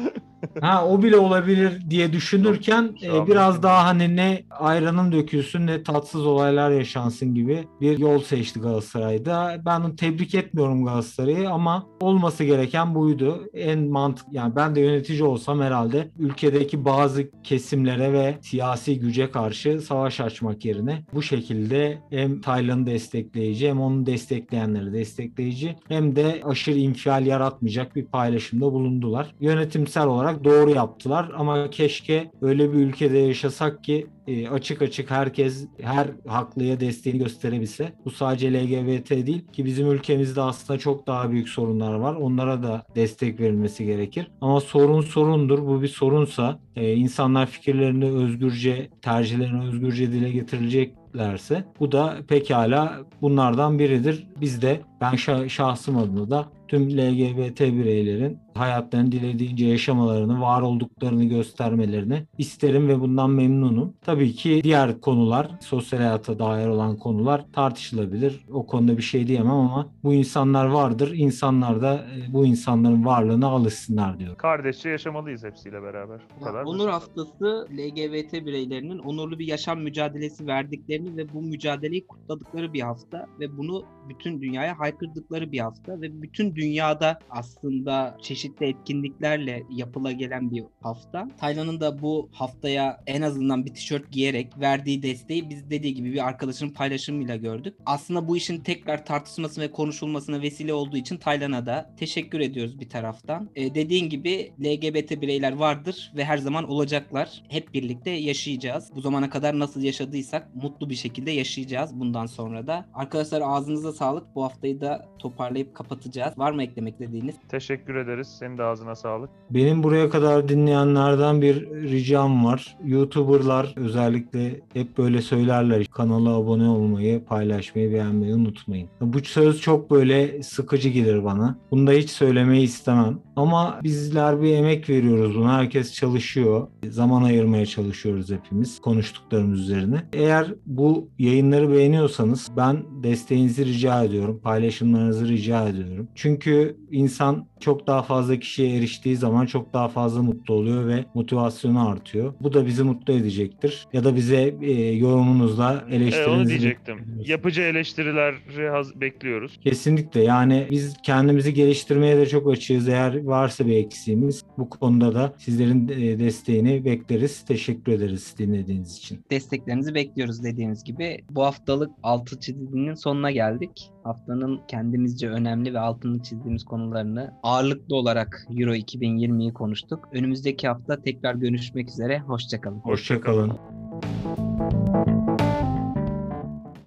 Ha 0.61 0.87
o 0.87 1.03
bile 1.03 1.17
olabilir 1.17 1.81
diye 1.89 2.13
düşünürken 2.13 2.95
e, 3.03 3.27
biraz 3.27 3.63
daha 3.63 3.85
hani 3.85 4.15
ne 4.15 4.43
ayranın 4.49 5.11
dökülsün 5.11 5.67
ne 5.67 5.83
tatsız 5.83 6.25
olaylar 6.25 6.71
yaşansın 6.71 7.35
gibi 7.35 7.67
bir 7.81 7.97
yol 7.97 8.19
seçti 8.19 8.59
Galatasaray'da. 8.59 9.61
Ben 9.65 9.81
onu 9.81 9.95
tebrik 9.95 10.35
etmiyorum 10.35 10.85
Galatasaray'ı 10.85 11.49
ama 11.49 11.87
olması 12.01 12.43
gereken 12.43 12.95
buydu. 12.95 13.45
En 13.53 13.79
mantık 13.79 14.25
yani 14.31 14.55
ben 14.55 14.75
de 14.75 14.81
yönetici 14.81 15.23
olsam 15.23 15.61
herhalde 15.61 16.11
ülkedeki 16.19 16.85
bazı 16.85 17.29
kesimlere 17.43 18.13
ve 18.13 18.37
siyasi 18.41 18.99
güce 18.99 19.31
karşı 19.31 19.81
savaş 19.81 20.19
açmak 20.19 20.65
yerine 20.65 21.03
bu 21.13 21.21
şekilde 21.21 21.97
hem 22.09 22.41
Taylan'ı 22.41 22.85
destekleyici 22.85 23.69
hem 23.69 23.81
onu 23.81 24.05
destekleyenleri 24.05 24.93
destekleyici 24.93 25.75
hem 25.87 26.15
de 26.15 26.41
aşırı 26.43 26.77
infial 26.77 27.18
yaratmayacak 27.21 27.95
bir 27.95 28.05
paylaşımda 28.05 28.73
bulundular. 28.73 29.35
Yönetimsel 29.39 30.07
olarak 30.07 30.43
doğru 30.43 30.69
yaptılar 30.69 31.31
ama 31.35 31.69
keşke 31.69 32.31
öyle 32.41 32.73
bir 32.73 32.77
ülkede 32.77 33.17
yaşasak 33.17 33.83
ki 33.83 34.07
e, 34.27 34.49
açık 34.49 34.81
açık 34.81 35.11
herkes 35.11 35.67
her 35.81 36.07
haklıya 36.27 36.79
desteğini 36.79 37.19
gösterebilse. 37.19 37.93
Bu 38.05 38.11
sadece 38.11 38.53
LGBT 38.53 39.09
değil 39.09 39.47
ki 39.47 39.65
bizim 39.65 39.91
ülkemizde 39.91 40.41
aslında 40.41 40.79
çok 40.79 41.07
daha 41.07 41.31
büyük 41.31 41.49
sorunlar 41.49 41.93
var. 41.93 42.15
Onlara 42.15 42.63
da 42.63 42.83
destek 42.95 43.39
verilmesi 43.39 43.85
gerekir. 43.85 44.31
Ama 44.41 44.61
sorun 44.61 45.01
sorundur. 45.01 45.67
Bu 45.67 45.81
bir 45.81 45.87
sorunsa 45.87 46.59
e, 46.75 46.93
insanlar 46.93 47.45
fikirlerini 47.45 48.05
özgürce, 48.05 48.89
tercihlerini 49.01 49.67
özgürce 49.67 50.11
dile 50.11 50.31
getirilecek 50.31 50.93
desteklerse 51.13 51.65
bu 51.79 51.91
da 51.91 52.17
pekala 52.27 52.97
bunlardan 53.21 53.79
biridir. 53.79 54.27
Biz 54.41 54.61
de 54.61 54.81
ben 55.01 55.13
şah- 55.13 55.49
şahsım 55.49 55.97
adına 55.97 56.29
da 56.29 56.49
tüm 56.67 56.89
LGBT 56.97 57.59
bireylerin 57.59 58.39
hayatlarını 58.53 59.11
dilediğince 59.11 59.65
yaşamalarını, 59.65 60.41
var 60.41 60.61
olduklarını 60.61 61.23
göstermelerini 61.23 62.25
isterim 62.37 62.87
ve 62.87 62.99
bundan 62.99 63.29
memnunum. 63.29 63.93
Tabii 64.01 64.33
ki 64.33 64.61
diğer 64.63 65.01
konular, 65.01 65.51
sosyal 65.61 65.99
hayata 65.99 66.39
dair 66.39 66.67
olan 66.67 66.97
konular 66.97 67.45
tartışılabilir. 67.53 68.45
O 68.51 68.65
konuda 68.65 68.97
bir 68.97 69.01
şey 69.01 69.27
diyemem 69.27 69.51
ama 69.51 69.89
bu 70.03 70.13
insanlar 70.13 70.65
vardır. 70.65 71.11
İnsanlar 71.15 71.81
da 71.81 71.93
e, 71.95 72.33
bu 72.33 72.45
insanların 72.45 73.05
varlığına 73.05 73.47
alışsınlar 73.47 74.19
diyor. 74.19 74.37
Kardeşçe 74.37 74.89
yaşamalıyız 74.89 75.43
hepsiyle 75.43 75.83
beraber. 75.83 76.19
Bu 76.39 76.45
kadar. 76.45 76.63
Onur. 76.63 76.89
Haftası 76.89 77.67
LGBT 77.71 78.33
bireylerinin 78.33 78.99
onurlu 78.99 79.39
bir 79.39 79.47
yaşam 79.47 79.81
mücadelesi 79.81 80.47
verdiklerini 80.47 81.17
ve 81.17 81.33
bu 81.33 81.41
mücadeleyi 81.41 82.07
kutladıkları 82.07 82.73
bir 82.73 82.81
hafta 82.81 83.25
ve 83.39 83.57
bunu 83.57 83.83
bütün 84.09 84.41
dünyaya 84.41 84.79
haykırdıkları 84.89 85.51
bir 85.51 85.59
hafta 85.59 86.01
ve 86.01 86.21
bütün 86.21 86.55
dünyada 86.55 87.19
aslında 87.29 88.17
çeşitli 88.21 88.65
etkinliklerle 88.65 89.63
yapıla 89.69 90.11
gelen 90.11 90.51
bir 90.51 90.63
hafta. 90.81 91.27
Taylan'ın 91.39 91.79
da 91.79 92.01
bu 92.01 92.29
haftaya 92.31 93.03
en 93.07 93.21
azından 93.21 93.65
bir 93.65 93.73
tişört 93.73 94.11
giyerek 94.11 94.59
verdiği 94.59 95.03
desteği 95.03 95.49
biz 95.49 95.69
dediği 95.69 95.93
gibi 95.93 96.13
bir 96.13 96.27
arkadaşının 96.27 96.69
paylaşımıyla 96.69 97.35
gördük. 97.35 97.75
Aslında 97.85 98.27
bu 98.27 98.37
işin 98.37 98.57
tekrar 98.57 99.05
tartışılması 99.05 99.61
ve 99.61 99.71
konuşulmasına 99.71 100.41
vesile 100.41 100.73
olduğu 100.73 100.97
için 100.97 101.17
Taylan'a 101.17 101.65
da 101.65 101.93
teşekkür 101.97 102.39
ediyoruz 102.39 102.79
bir 102.79 102.89
taraftan. 102.89 103.49
Ee, 103.55 103.75
dediğin 103.75 104.09
gibi 104.09 104.51
LGBT 104.59 105.21
bireyler 105.21 105.53
vardır 105.53 106.11
ve 106.15 106.25
her 106.25 106.37
zaman 106.37 106.69
olacaklar. 106.69 107.43
Hep 107.49 107.73
birlikte 107.73 108.09
yaşayacağız. 108.09 108.91
Bu 108.95 109.01
zamana 109.01 109.29
kadar 109.29 109.59
nasıl 109.59 109.81
yaşadıysak 109.81 110.55
mutlu 110.55 110.89
bir 110.89 110.95
şekilde 110.95 111.31
yaşayacağız 111.31 111.99
bundan 111.99 112.25
sonra 112.25 112.67
da. 112.67 112.85
Arkadaşlar 112.93 113.41
ağzınıza 113.45 113.93
sağlık. 113.93 114.35
Bu 114.35 114.43
haftayı 114.43 114.78
da 114.81 115.05
toparlayıp 115.19 115.75
kapatacağız. 115.75 116.37
Var 116.37 116.51
mı 116.51 116.63
eklemek 116.63 116.93
istediğiniz? 116.93 117.35
Teşekkür 117.49 117.95
ederiz. 117.95 118.27
Senin 118.39 118.57
de 118.57 118.63
ağzına 118.63 118.95
sağlık. 118.95 119.29
Benim 119.49 119.83
buraya 119.83 120.09
kadar 120.09 120.49
dinleyenlerden 120.49 121.41
bir 121.41 121.69
ricam 121.69 122.45
var. 122.45 122.77
YouTuber'lar 122.85 123.73
özellikle 123.77 124.59
hep 124.73 124.97
böyle 124.97 125.21
söylerler. 125.21 125.85
Kanala 125.85 126.29
abone 126.29 126.69
olmayı, 126.69 127.25
paylaşmayı, 127.25 127.93
beğenmeyi 127.93 128.35
unutmayın. 128.35 128.89
Bu 129.01 129.19
söz 129.19 129.61
çok 129.61 129.91
böyle 129.91 130.43
sıkıcı 130.43 130.89
gelir 130.89 131.23
bana. 131.23 131.57
Bunu 131.71 131.87
da 131.87 131.91
hiç 131.91 132.09
söylemeyi 132.09 132.63
istemem. 132.63 133.19
Ama 133.35 133.79
bizler 133.83 134.41
bir 134.41 134.53
emek 134.53 134.89
veriyoruz 134.89 135.35
buna. 135.35 135.57
Herkes 135.57 135.93
çalışıyor. 135.93 136.67
Zaman 136.89 137.23
ayırmaya 137.23 137.65
çalışıyoruz 137.65 138.31
hepimiz 138.31 138.81
konuştuklarımız 138.81 139.59
üzerine. 139.59 140.03
Eğer 140.13 140.53
bu 140.65 141.09
yayınları 141.19 141.71
beğeniyorsanız 141.71 142.47
ben 142.57 142.83
desteğinizi 143.03 143.65
rica 143.65 144.03
ediyorum. 144.03 144.41
Paylaşımlarınızı 144.69 145.27
rica 145.27 145.69
ediyorum. 145.69 146.07
Çünkü 146.15 146.77
insan 146.91 147.45
çok 147.59 147.87
daha 147.87 148.01
fazla 148.01 148.39
kişiye 148.39 148.77
eriştiği 148.77 149.15
zaman 149.15 149.45
çok 149.45 149.73
daha 149.73 149.87
fazla 149.87 150.21
mutlu 150.21 150.53
oluyor 150.53 150.87
ve 150.87 151.05
motivasyonu 151.13 151.89
artıyor. 151.89 152.33
Bu 152.41 152.53
da 152.53 152.65
bizi 152.65 152.83
mutlu 152.83 153.13
edecektir. 153.13 153.87
Ya 153.93 154.03
da 154.03 154.15
bize 154.15 154.55
e, 154.61 154.71
yorumunuzla 154.95 155.85
E, 155.89 155.95
eleştirinizi 155.95 156.29
onu 156.29 156.47
diyecektim. 156.47 156.97
Yapıcı 157.25 157.61
eleştirileri 157.61 158.69
haz- 158.69 159.01
bekliyoruz. 159.01 159.59
Kesinlikle 159.63 160.23
yani 160.23 160.67
biz 160.71 160.97
kendimizi 161.03 161.53
geliştirmeye 161.53 162.17
de 162.17 162.25
çok 162.25 162.51
açığız. 162.51 162.89
Eğer 162.89 163.23
varsa 163.23 163.65
bir 163.65 163.75
eksiğimiz 163.75 164.43
bu 164.57 164.69
konuda 164.69 165.15
da 165.15 165.33
sizlerin 165.37 165.87
e, 165.87 166.19
desteğini 166.19 166.85
bekleriz. 166.85 167.45
Teşekkür 167.45 167.91
ederiz 167.91 168.35
dinlediğiniz 168.39 168.97
için. 168.97 169.19
desteklerinizi 169.31 169.93
bekliyoruz 169.95 170.43
dediğimiz 170.43 170.83
gibi. 170.83 171.21
Bu 171.29 171.43
haftalık 171.43 171.89
altı 172.03 172.39
çizginin 172.39 172.93
sonuna 172.93 173.31
geldik. 173.31 173.89
Haftanın 174.09 174.61
kendimizce 174.67 175.29
önemli 175.29 175.73
ve 175.73 175.79
altını 175.79 176.23
çizdiğimiz 176.23 176.65
konularını 176.65 177.33
ağırlıklı 177.43 177.95
olarak 177.95 178.47
Euro 178.49 178.75
2020'yi 178.75 179.53
konuştuk. 179.53 180.09
Önümüzdeki 180.11 180.67
hafta 180.67 181.01
tekrar 181.01 181.35
görüşmek 181.35 181.89
üzere. 181.89 182.19
Hoşçakalın. 182.19 182.79
Hoşçakalın. 182.79 183.59